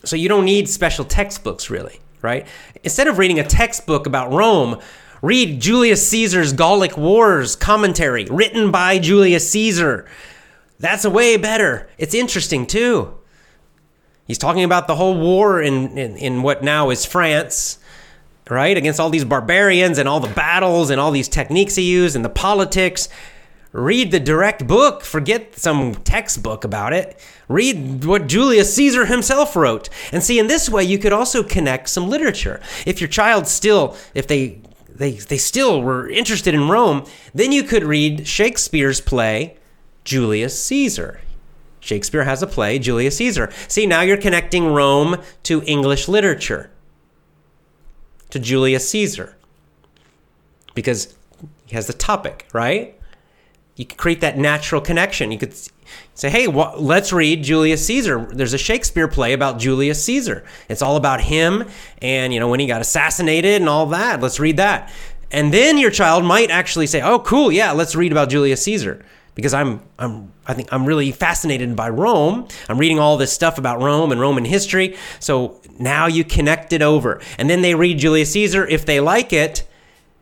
[0.04, 2.46] So you don't need special textbooks, really right?
[2.82, 4.80] Instead of reading a textbook about Rome,
[5.22, 10.06] read Julius Caesar's Gallic Wars commentary written by Julius Caesar.
[10.78, 11.88] That's a way better.
[11.98, 13.14] It's interesting too.
[14.26, 17.78] He's talking about the whole war in, in, in what now is France,
[18.48, 18.76] right?
[18.76, 22.24] Against all these barbarians and all the battles and all these techniques he used and
[22.24, 23.08] the politics.
[23.78, 27.24] Read the direct book, forget some textbook about it.
[27.48, 29.88] Read what Julius Caesar himself wrote.
[30.10, 32.60] And see, in this way, you could also connect some literature.
[32.84, 37.62] If your child still, if they they, they still were interested in Rome, then you
[37.62, 39.56] could read Shakespeare's play,
[40.02, 41.20] Julius Caesar.
[41.78, 43.48] Shakespeare has a play, Julius Caesar.
[43.68, 46.70] See, now you're connecting Rome to English literature,
[48.30, 49.36] to Julius Caesar,
[50.74, 51.14] because
[51.66, 52.97] he has the topic, right?
[53.78, 55.30] You could create that natural connection.
[55.30, 55.54] You could
[56.14, 58.26] say, hey, let's read Julius Caesar.
[58.32, 60.44] There's a Shakespeare play about Julius Caesar.
[60.68, 61.64] It's all about him
[62.02, 64.20] and, you know, when he got assassinated and all that.
[64.20, 64.92] Let's read that.
[65.30, 69.04] And then your child might actually say, oh, cool, yeah, let's read about Julius Caesar.
[69.36, 72.48] Because I'm, I'm, I think I'm really fascinated by Rome.
[72.68, 74.96] I'm reading all this stuff about Rome and Roman history.
[75.20, 77.20] So now you connect it over.
[77.38, 78.66] And then they read Julius Caesar.
[78.66, 79.67] If they like it,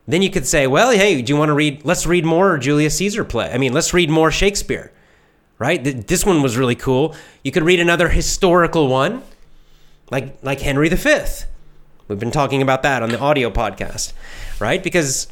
[0.07, 1.85] then you could say, well, hey, do you want to read?
[1.85, 3.51] Let's read more Julius Caesar play.
[3.51, 4.93] I mean, let's read more Shakespeare,
[5.59, 5.83] right?
[6.07, 7.15] This one was really cool.
[7.43, 9.23] You could read another historical one,
[10.11, 11.21] like like Henry V.
[12.09, 14.13] We've been talking about that on the audio podcast,
[14.61, 14.83] right?
[14.83, 15.27] Because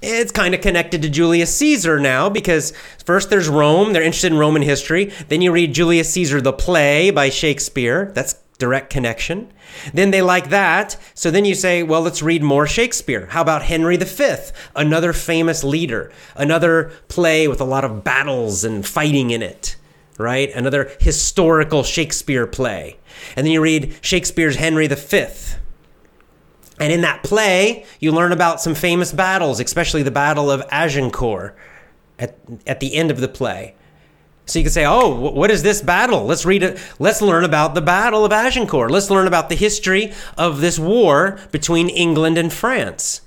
[0.00, 2.72] it's kind of connected to Julius Caesar now because
[3.04, 5.12] first there's Rome, they're interested in Roman history.
[5.28, 8.10] Then you read Julius Caesar the play by Shakespeare.
[8.14, 9.52] That's direct connection.
[9.92, 10.96] Then they like that.
[11.14, 13.26] So then you say, well, let's read more Shakespeare.
[13.26, 14.34] How about Henry V,
[14.74, 19.76] another famous leader, another play with a lot of battles and fighting in it,
[20.18, 20.50] right?
[20.54, 22.98] Another historical Shakespeare play.
[23.36, 25.26] And then you read Shakespeare's Henry V.
[26.78, 31.56] And in that play, you learn about some famous battles, especially the Battle of Agincourt
[32.18, 32.36] at,
[32.66, 33.74] at the end of the play.
[34.46, 36.24] So you can say, "Oh, what is this battle?
[36.24, 36.78] Let's read it.
[36.98, 38.90] Let's learn about the Battle of Agincourt.
[38.92, 43.22] Let's learn about the history of this war between England and France.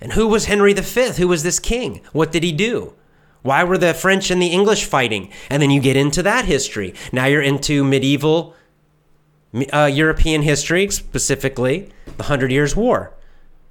[0.00, 1.10] And who was Henry V?
[1.16, 2.00] Who was this king?
[2.12, 2.94] What did he do?
[3.42, 5.30] Why were the French and the English fighting?
[5.50, 6.94] And then you get into that history.
[7.12, 8.54] Now you're into medieval
[9.72, 13.12] uh, European history, specifically the Hundred Years' War.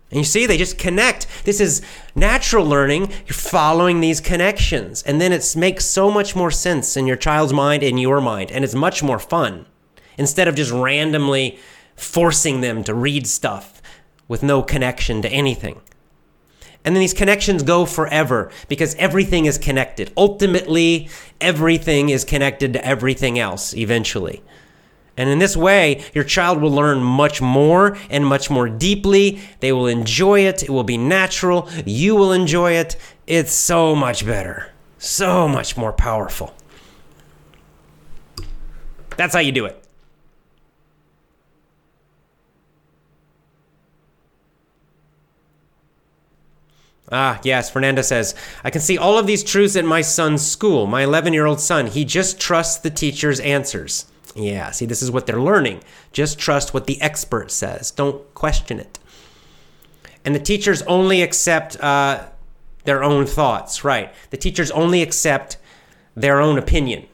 [0.10, 1.26] And you see, they just connect.
[1.44, 1.82] This is
[2.16, 3.10] natural learning.
[3.26, 5.02] You're following these connections.
[5.04, 8.52] And then it makes so much more sense in your child's mind and your mind.
[8.52, 9.66] And it's much more fun
[10.18, 11.58] instead of just randomly
[11.96, 13.82] forcing them to read stuff
[14.28, 15.82] with no connection to anything.
[16.86, 20.12] And then these connections go forever because everything is connected.
[20.18, 24.44] Ultimately, everything is connected to everything else eventually.
[25.16, 29.40] And in this way, your child will learn much more and much more deeply.
[29.60, 30.64] They will enjoy it.
[30.64, 31.70] It will be natural.
[31.86, 32.96] You will enjoy it.
[33.28, 36.54] It's so much better, so much more powerful.
[39.16, 39.80] That's how you do it.
[47.12, 48.34] Ah, yes, Fernanda says,
[48.64, 50.88] I can see all of these truths at my son's school.
[50.88, 54.08] My 11 year old son, he just trusts the teacher's answers.
[54.36, 55.84] Yeah, see, this is what they're learning.
[56.12, 59.00] Just trust what the expert says, don't question it.
[60.26, 62.28] And the teachers only accept uh,
[62.86, 64.14] their own thoughts, right?
[64.30, 65.58] The teachers only accept
[66.16, 67.08] their own opinion.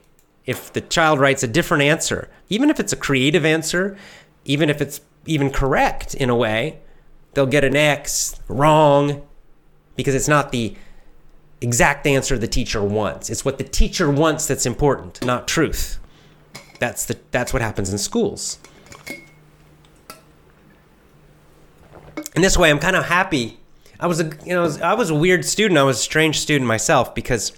[0.46, 3.96] If the child writes a different answer, even if it's a creative answer,
[4.44, 6.78] even if it's even correct in a way,
[7.34, 9.26] they'll get an X wrong
[9.96, 10.74] because it's not the
[11.60, 13.28] exact answer the teacher wants.
[13.28, 15.98] It's what the teacher wants that's important, not truth.
[16.80, 18.58] That's the that's what happens in schools.
[22.34, 23.60] In this way, I'm kind of happy.
[24.00, 25.78] I was a you know I was a weird student.
[25.78, 27.52] I was a strange student myself because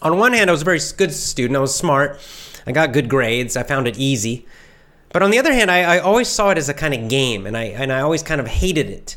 [0.00, 1.56] on one hand I was a very good student.
[1.56, 2.20] I was smart.
[2.66, 3.56] I got good grades.
[3.56, 4.46] I found it easy.
[5.12, 7.46] But on the other hand, I, I always saw it as a kind of game,
[7.46, 9.16] and I and I always kind of hated it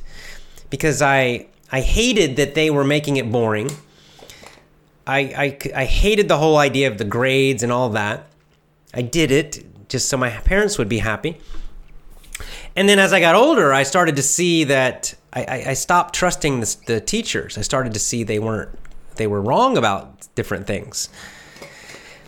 [0.70, 3.70] because I I hated that they were making it boring.
[5.06, 8.27] I, I, I hated the whole idea of the grades and all that.
[8.98, 11.38] I did it just so my parents would be happy.
[12.76, 16.62] And then as I got older, I started to see that I, I, stopped trusting
[16.62, 17.60] the, the teachers.
[17.60, 18.70] I started to see they weren't
[19.18, 21.10] they were wrong about different things.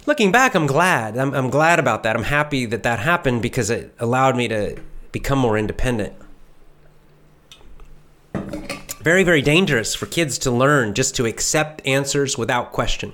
[0.05, 1.17] Looking back, I'm glad.
[1.17, 2.15] I'm, I'm glad about that.
[2.15, 4.79] I'm happy that that happened because it allowed me to
[5.11, 6.13] become more independent.
[9.01, 13.13] Very, very dangerous for kids to learn just to accept answers without question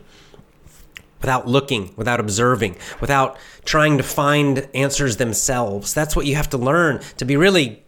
[1.26, 5.91] without looking, without observing, without trying to find answers themselves.
[5.91, 7.84] That's what you have to learn to be really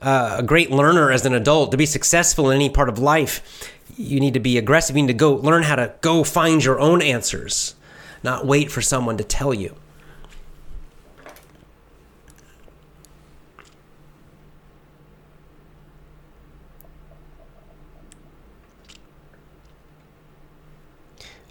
[0.00, 3.72] uh, a great learner as an adult, to be successful in any part of life.
[3.96, 4.94] You need to be aggressive.
[4.96, 7.74] You need to go learn how to go find your own answers,
[8.22, 9.74] not wait for someone to tell you.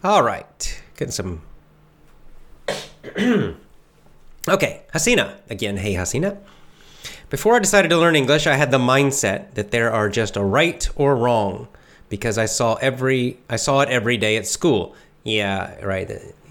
[0.06, 0.77] All right.
[0.98, 1.41] Getting some.
[4.48, 5.36] okay, Hasina.
[5.49, 6.38] Again, hey, Hasina.
[7.30, 10.44] Before I decided to learn English, I had the mindset that there are just a
[10.44, 11.68] right or wrong
[12.10, 14.95] because I saw every I saw it every day at school.
[15.24, 16.10] Yeah, right.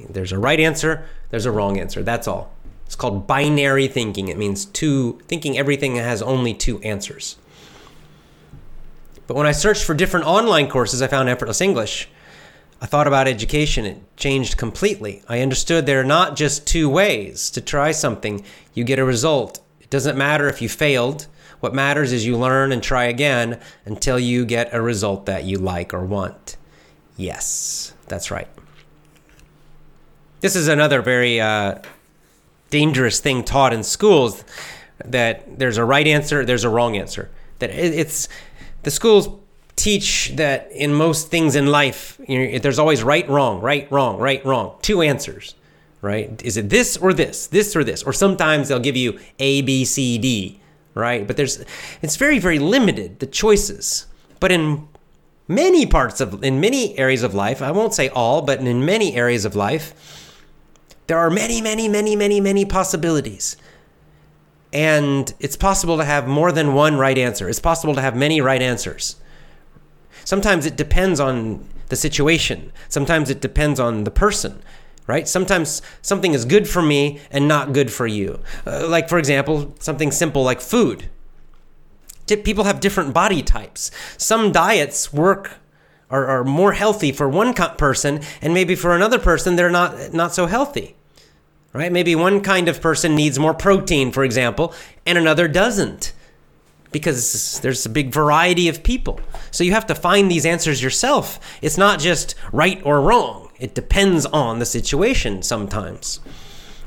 [0.09, 2.03] There's a right answer, there's a wrong answer.
[2.03, 2.53] That's all.
[2.85, 4.29] It's called binary thinking.
[4.29, 7.37] It means two thinking everything has only two answers.
[9.27, 12.09] But when I searched for different online courses, I found effortless English.
[12.81, 15.23] I thought about education, it changed completely.
[15.29, 18.45] I understood there are not just two ways to try something,
[18.75, 19.61] you get a result.
[19.81, 21.27] It doesn't matter if you failed.
[21.61, 25.59] What matters is you learn and try again until you get a result that you
[25.59, 26.59] like or want.
[27.17, 28.49] Yes, that's right.
[30.41, 31.81] This is another very uh,
[32.69, 34.45] dangerous thing taught in schools
[35.03, 37.31] that there's a right answer, there's a wrong answer.
[37.59, 38.29] That it's
[38.83, 39.29] the schools
[39.77, 44.19] teach that in most things in life, you know, there's always right, wrong, right, wrong,
[44.19, 44.77] right, wrong.
[44.83, 45.55] Two answers,
[46.01, 46.43] right?
[46.43, 48.03] Is it this or this, this or this?
[48.03, 50.61] Or sometimes they'll give you A, B, C, D,
[50.95, 51.27] right?
[51.27, 51.63] But there's,
[52.03, 54.07] it's very, very limited, the choices.
[54.41, 54.89] But in
[55.47, 59.15] many parts of, in many areas of life, I won't say all, but in many
[59.15, 60.33] areas of life,
[61.07, 63.57] there are many, many, many, many, many possibilities.
[64.73, 67.49] And it's possible to have more than one right answer.
[67.49, 69.17] It's possible to have many right answers.
[70.27, 72.73] Sometimes it depends on the situation.
[72.89, 74.61] Sometimes it depends on the person,
[75.07, 75.29] right?
[75.29, 78.41] Sometimes something is good for me and not good for you.
[78.67, 81.09] Uh, like, for example, something simple like food.
[82.27, 83.93] People have different body types.
[84.19, 85.59] Some diets work
[86.11, 90.35] are, are more healthy for one person, and maybe for another person, they're not, not
[90.35, 90.97] so healthy
[91.73, 91.93] right?
[91.93, 94.73] Maybe one kind of person needs more protein, for example,
[95.05, 96.15] and another doesn't
[96.93, 99.21] because there's a big variety of people.
[99.51, 101.39] So you have to find these answers yourself.
[101.63, 106.21] It's not just right or wrong, it depends on the situation sometimes.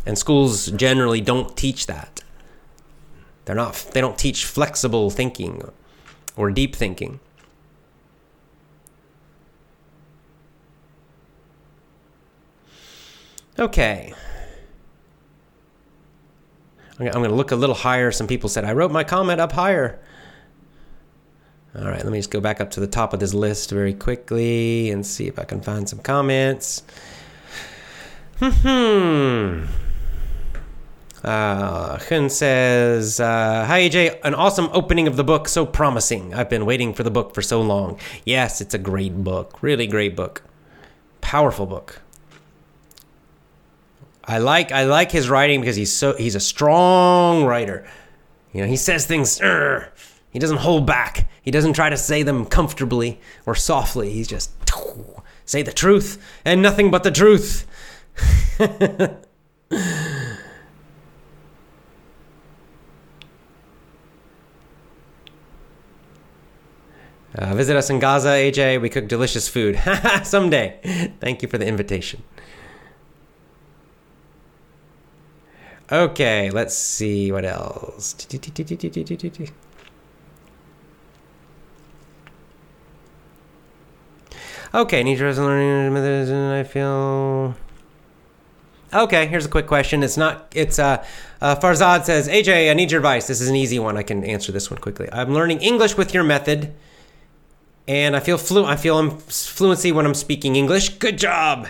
[0.06, 2.22] And schools generally don't teach that.
[3.46, 5.64] They're not they don't teach flexible thinking
[6.36, 7.20] or deep thinking.
[13.58, 14.14] Okay.
[17.08, 18.12] I'm going to look a little higher.
[18.12, 20.00] Some people said, I wrote my comment up higher.
[21.78, 23.94] All right, let me just go back up to the top of this list very
[23.94, 26.84] quickly and see if I can find some comments.
[28.40, 29.66] Hmm.
[31.24, 36.34] Uh, Hun says, uh, Hi AJ, an awesome opening of the book, so promising.
[36.34, 38.00] I've been waiting for the book for so long.
[38.26, 40.44] Yes, it's a great book, really great book.
[41.22, 42.02] Powerful book.
[44.30, 47.86] I like I like his writing because he's so he's a strong writer.
[48.54, 49.40] You know, he says things.
[50.30, 51.28] he doesn't hold back.
[51.42, 54.12] He doesn't try to say them comfortably or softly.
[54.12, 54.52] He's just
[55.46, 57.66] say the truth and nothing but the truth.
[67.36, 68.82] Uh, visit us in Gaza, AJ.
[68.82, 69.80] We cook delicious food.
[70.24, 71.14] Someday.
[71.20, 72.24] Thank you for the invitation.
[75.92, 78.14] Okay, let's see what else.
[84.72, 87.56] Okay, need to learning methods, and I feel.
[88.94, 90.04] Okay, here's a quick question.
[90.04, 90.52] It's not.
[90.54, 91.04] It's uh,
[91.42, 93.26] uh, Farzad says, AJ, I need your advice.
[93.26, 93.98] This is an easy one.
[93.98, 95.10] I can answer this one quickly.
[95.12, 96.72] I'm learning English with your method,
[97.88, 98.64] and I feel flu.
[98.64, 101.00] I feel fluency when I'm speaking English.
[101.00, 101.68] Good job.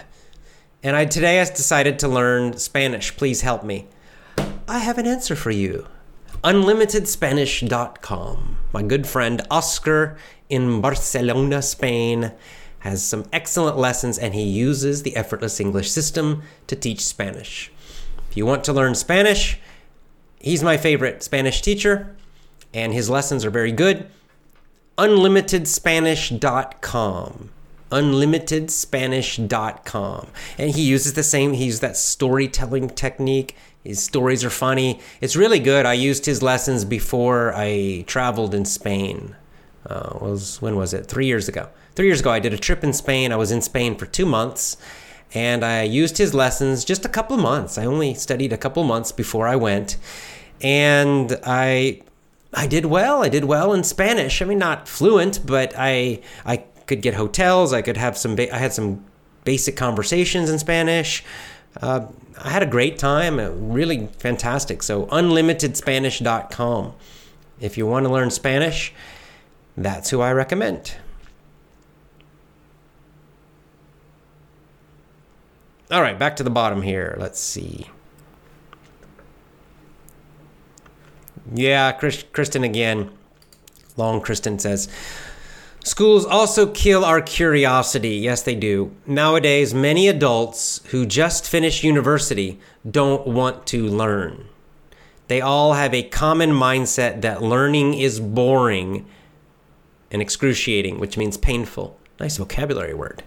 [0.83, 3.15] And I today I decided to learn Spanish.
[3.15, 3.87] Please help me.
[4.69, 5.87] I have an answer for you.
[6.43, 8.57] UnlimitedSpanish.com.
[8.71, 10.15] My good friend Oscar
[10.47, 12.31] in Barcelona, Spain,
[12.79, 17.71] has some excellent lessons and he uses the effortless English system to teach Spanish.
[18.29, 19.57] If you want to learn Spanish,
[20.39, 22.15] he's my favorite Spanish teacher
[22.71, 24.07] and his lessons are very good.
[24.99, 27.49] UnlimitedSpanish.com
[27.91, 30.27] unlimitedspanish.com
[30.59, 34.99] and he uses the same he uses that storytelling technique his stories are funny.
[35.21, 35.85] It's really good.
[35.85, 39.35] I used his lessons before I traveled in Spain.
[39.85, 41.05] Uh, was when was it?
[41.05, 41.69] Three years ago.
[41.95, 43.31] Three years ago, I did a trip in Spain.
[43.31, 44.77] I was in Spain for two months,
[45.33, 47.77] and I used his lessons just a couple of months.
[47.77, 49.97] I only studied a couple of months before I went,
[50.61, 52.01] and I
[52.53, 53.23] I did well.
[53.23, 54.41] I did well in Spanish.
[54.41, 57.73] I mean, not fluent, but I I could get hotels.
[57.73, 58.35] I could have some.
[58.35, 59.05] Ba- I had some
[59.45, 61.23] basic conversations in Spanish.
[61.81, 62.07] Uh,
[62.41, 63.37] I had a great time,
[63.71, 64.81] really fantastic.
[64.81, 66.93] So, unlimitedspanish.com.
[67.59, 68.93] If you want to learn Spanish,
[69.75, 70.95] that's who I recommend.
[75.91, 77.15] All right, back to the bottom here.
[77.19, 77.87] Let's see.
[81.53, 83.09] Yeah, Chris, Kristen again.
[83.97, 84.87] Long Kristen says,
[85.83, 88.17] Schools also kill our curiosity.
[88.17, 88.93] Yes, they do.
[89.05, 94.45] Nowadays, many adults who just finished university don't want to learn.
[95.29, 99.05] They all have a common mindset that learning is boring
[100.11, 101.99] and excruciating, which means painful.
[102.19, 103.23] Nice vocabulary word.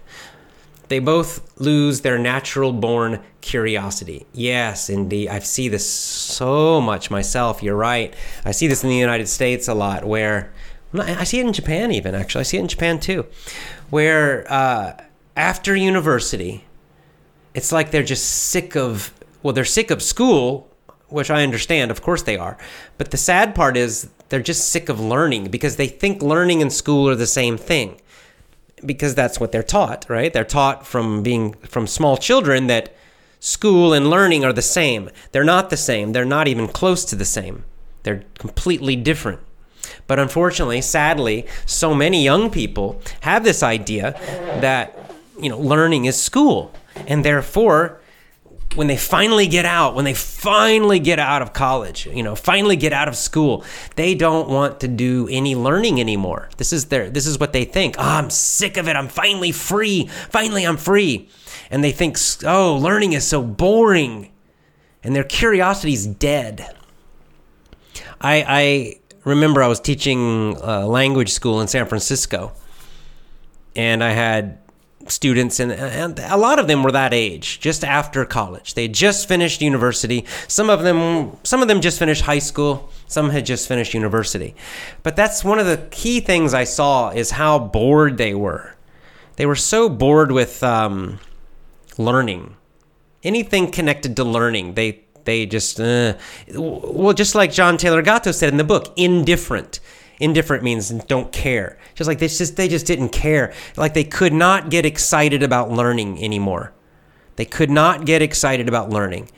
[0.89, 4.27] They both lose their natural born curiosity.
[4.33, 5.29] Yes, indeed.
[5.29, 7.63] I see this so much myself.
[7.63, 8.13] You're right.
[8.45, 10.53] I see this in the United States a lot where
[10.93, 12.41] I see it in Japan even actually.
[12.41, 13.25] I see it in Japan too,
[13.89, 14.93] where uh,
[15.35, 16.65] after university,
[17.53, 20.69] it's like they're just sick of well, they're sick of school,
[21.09, 21.91] which I understand.
[21.91, 22.57] Of course they are,
[22.97, 26.71] but the sad part is they're just sick of learning because they think learning and
[26.71, 27.99] school are the same thing
[28.85, 30.33] because that's what they're taught, right?
[30.33, 32.93] They're taught from being from small children that
[33.39, 35.09] school and learning are the same.
[35.31, 36.11] They're not the same.
[36.11, 37.63] They're not even close to the same.
[38.03, 39.39] They're completely different.
[40.13, 44.11] But unfortunately, sadly, so many young people have this idea
[44.61, 44.95] that,
[45.41, 46.71] you know, learning is school.
[47.07, 47.99] And therefore,
[48.75, 52.75] when they finally get out, when they finally get out of college, you know, finally
[52.75, 53.65] get out of school,
[53.95, 56.47] they don't want to do any learning anymore.
[56.57, 57.95] This is their this is what they think.
[57.97, 58.95] Oh, I'm sick of it.
[58.95, 60.11] I'm finally free.
[60.29, 61.27] Finally I'm free.
[61.71, 64.29] And they think, "Oh, learning is so boring."
[65.03, 66.69] And their curiosity is dead.
[68.21, 72.53] I I remember I was teaching uh, language school in San Francisco.
[73.75, 74.59] And I had
[75.07, 78.73] students and, and a lot of them were that age just after college.
[78.73, 80.25] They had just finished university.
[80.47, 82.89] Some of them some of them just finished high school.
[83.07, 84.55] Some had just finished university.
[85.01, 88.75] But that's one of the key things i saw is how bored they were.
[89.35, 91.19] They were so bored with um,
[91.97, 92.55] learning.
[93.23, 96.15] Anything connected to learning they they just uh,
[96.55, 99.79] well just like john taylor gatto said in the book indifferent
[100.19, 101.77] Indifferent means don't care.
[101.95, 103.53] Just like they just they just didn't care.
[103.75, 106.73] Like they could not get excited about learning anymore.
[107.35, 109.29] They could not get excited about learning.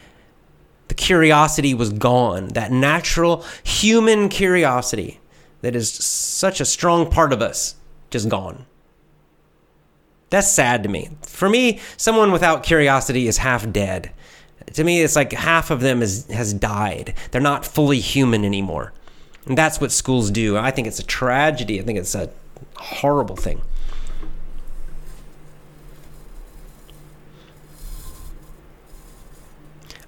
[0.90, 2.50] The curiosity was gone.
[2.50, 5.22] That natural human curiosity
[5.62, 7.76] that is such a strong part of us
[8.10, 8.66] just gone.
[10.30, 11.10] That's sad to me.
[11.24, 14.12] For me, someone without curiosity is half dead.
[14.76, 17.14] To me, it's like half of them is, has died.
[17.32, 18.92] They're not fully human anymore.
[19.46, 20.58] And that's what schools do.
[20.58, 21.80] I think it's a tragedy.
[21.80, 22.30] I think it's a
[22.76, 23.62] horrible thing.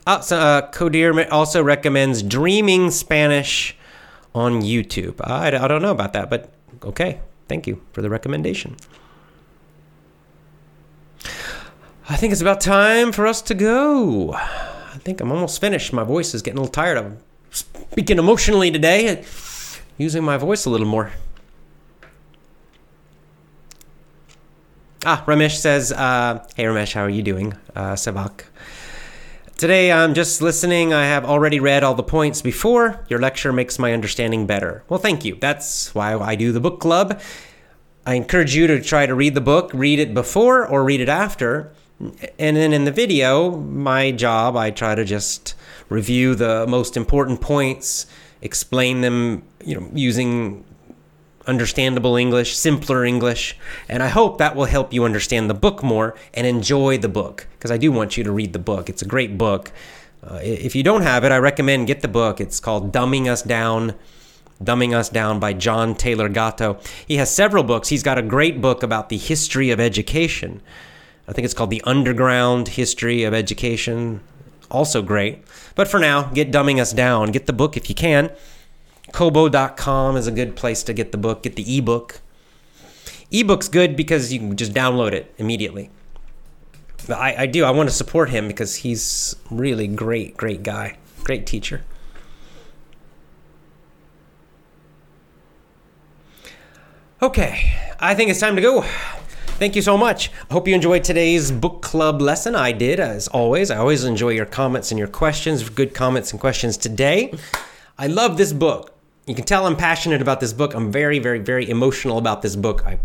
[0.05, 3.77] Uh, so, uh, also recommends Dreaming Spanish
[4.35, 5.15] on YouTube.
[5.21, 6.51] I, I don't know about that, but
[6.83, 7.21] okay.
[7.47, 8.75] Thank you for the recommendation.
[12.09, 14.33] I think it's about time for us to go.
[14.33, 15.91] I think I'm almost finished.
[15.91, 16.97] My voice is getting a little tired.
[16.97, 17.17] I'm
[17.51, 19.25] speaking emotionally today,
[19.97, 21.11] using my voice a little more.
[25.05, 27.53] Ah, Ramesh says, uh, Hey Ramesh, how are you doing?
[27.75, 28.45] Uh, Savak.
[29.57, 30.93] Today I'm just listening.
[30.93, 33.05] I have already read all the points before.
[33.09, 34.83] Your lecture makes my understanding better.
[34.87, 35.35] Well, thank you.
[35.35, 37.19] That's why I do the book club.
[38.05, 41.09] I encourage you to try to read the book, read it before or read it
[41.09, 41.73] after.
[41.99, 45.55] And then in the video, my job, I try to just
[45.89, 48.05] review the most important points,
[48.41, 50.63] explain them, you know, using
[51.47, 53.57] understandable English, simpler English,
[53.87, 57.47] and I hope that will help you understand the book more and enjoy the book
[57.57, 58.89] because I do want you to read the book.
[58.89, 59.71] It's a great book.
[60.21, 62.41] Uh, if you don't have it, I recommend get the book.
[62.41, 63.95] It's called Dumbing Us Down.
[64.61, 66.79] Dumbing Us Down by John Taylor Gatto.
[67.07, 67.87] He has several books.
[67.87, 70.61] He's got a great book about the history of education.
[71.27, 74.21] I think it's called The Underground History of Education.
[74.71, 75.43] Also great.
[75.75, 77.31] But for now, get Dumbing Us Down.
[77.31, 78.31] Get the book if you can.
[79.11, 82.21] Kobo.com is a good place to get the book, get the ebook.
[83.31, 85.89] Ebook's good because you can just download it immediately.
[87.09, 87.63] I, I do.
[87.63, 91.83] I want to support him because he's really great, great guy, great teacher.
[97.21, 98.85] Okay, I think it's time to go.
[99.57, 100.29] Thank you so much.
[100.51, 102.53] I hope you enjoyed today's book club lesson.
[102.53, 103.71] I did, as always.
[103.71, 105.67] I always enjoy your comments and your questions.
[105.67, 107.33] Good comments and questions today.
[107.97, 108.95] I love this book.
[109.25, 110.75] You can tell I'm passionate about this book.
[110.75, 112.85] I'm very, very, very emotional about this book.
[112.85, 112.99] I,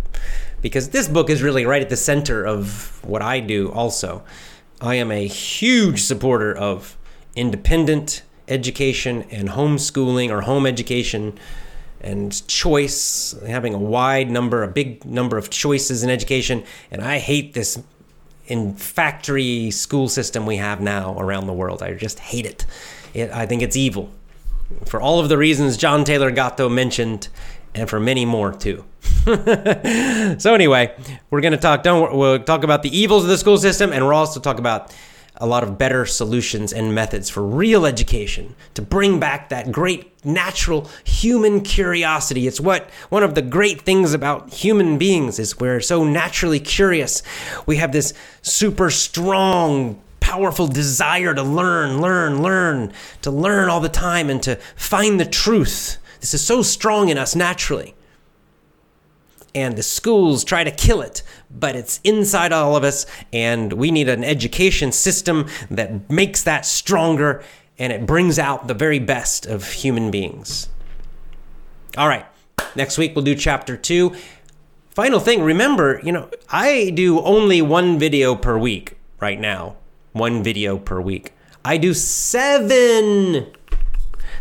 [0.60, 4.22] because this book is really right at the center of what I do, also.
[4.78, 6.98] I am a huge supporter of
[7.34, 11.38] independent education and homeschooling or home education
[12.02, 16.64] and choice, having a wide number, a big number of choices in education.
[16.90, 17.82] And I hate this
[18.46, 21.82] in factory school system we have now around the world.
[21.82, 22.66] I just hate it.
[23.14, 24.10] it I think it's evil
[24.86, 27.28] for all of the reasons John Taylor Gatto mentioned,
[27.74, 28.84] and for many more too.
[29.24, 30.94] so anyway,
[31.30, 31.82] we're gonna talk.
[31.82, 34.94] Don't we'll talk about the evils of the school system, and we'll also talk about
[35.43, 40.24] a lot of better solutions and methods for real education to bring back that great
[40.24, 42.47] natural human curiosity.
[42.47, 47.24] It's what one of the great things about human beings is we're so naturally curious.
[47.66, 52.93] We have this super strong powerful desire to learn, learn, learn,
[53.23, 55.98] to learn all the time and to find the truth.
[56.20, 57.97] This is so strong in us naturally
[59.54, 63.90] and the schools try to kill it, but it's inside all of us, and we
[63.90, 67.42] need an education system that makes that stronger
[67.78, 70.68] and it brings out the very best of human beings.
[71.96, 72.26] All right,
[72.76, 74.14] next week we'll do chapter two.
[74.90, 79.76] Final thing, remember, you know, I do only one video per week right now.
[80.12, 81.32] One video per week.
[81.64, 83.46] I do seven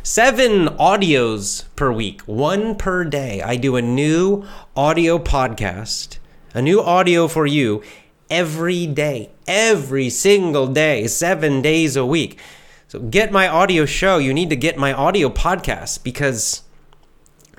[0.03, 3.41] seven audios per week, one per day.
[3.41, 4.45] I do a new
[4.75, 6.17] audio podcast,
[6.53, 7.83] a new audio for you
[8.29, 12.39] every day, every single day, seven days a week.
[12.87, 14.17] So get my audio show.
[14.17, 16.63] You need to get my audio podcast because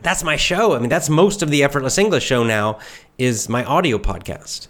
[0.03, 0.75] that's my show.
[0.75, 2.79] I mean, that's most of the Effortless English show now
[3.19, 4.69] is my audio podcast.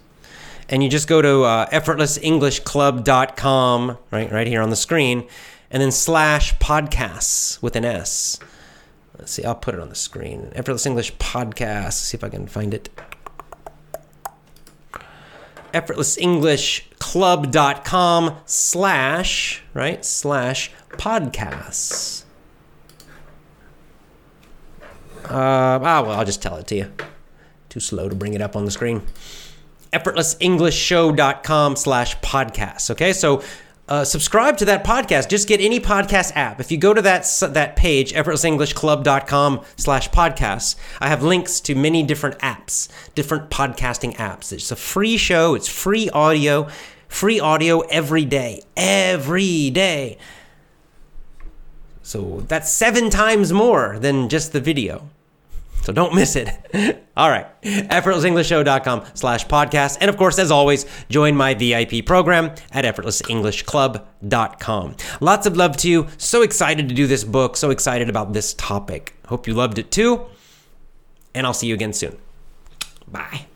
[0.69, 5.27] And you just go to uh, effortlessenglishclub.com, right, right here on the screen,
[5.73, 8.39] and then slash podcasts with an S.
[9.17, 10.51] Let's see, I'll put it on the screen.
[10.53, 11.93] Effortless English Podcast.
[11.93, 12.89] See if I can find it.
[15.73, 22.23] effortlessenglishclub.com slash, right, slash podcasts.
[25.25, 26.91] Uh, ah, well, I'll just tell it to you.
[27.69, 29.01] Too slow to bring it up on the screen.
[29.91, 32.91] effortlessenglishshow.com slash podcasts.
[32.91, 33.41] Okay, so
[33.87, 35.29] uh, subscribe to that podcast.
[35.29, 36.59] Just get any podcast app.
[36.59, 42.03] If you go to that that page, effortlessenglishclub.com slash podcasts, I have links to many
[42.03, 44.53] different apps, different podcasting apps.
[44.53, 45.53] It's a free show.
[45.55, 46.69] It's free audio,
[47.07, 50.17] free audio every day, every day.
[52.01, 55.09] So that's seven times more than just the video.
[55.83, 56.49] So don't miss it.
[57.17, 57.45] All right.
[57.61, 59.97] EffortlessEnglishShow.com slash podcast.
[60.01, 64.95] And of course, as always, join my VIP program at EffortlessEnglishClub.com.
[65.19, 66.07] Lots of love to you.
[66.17, 67.57] So excited to do this book.
[67.57, 69.15] So excited about this topic.
[69.27, 70.25] Hope you loved it too.
[71.35, 72.17] And I'll see you again soon.
[73.07, 73.47] Bye.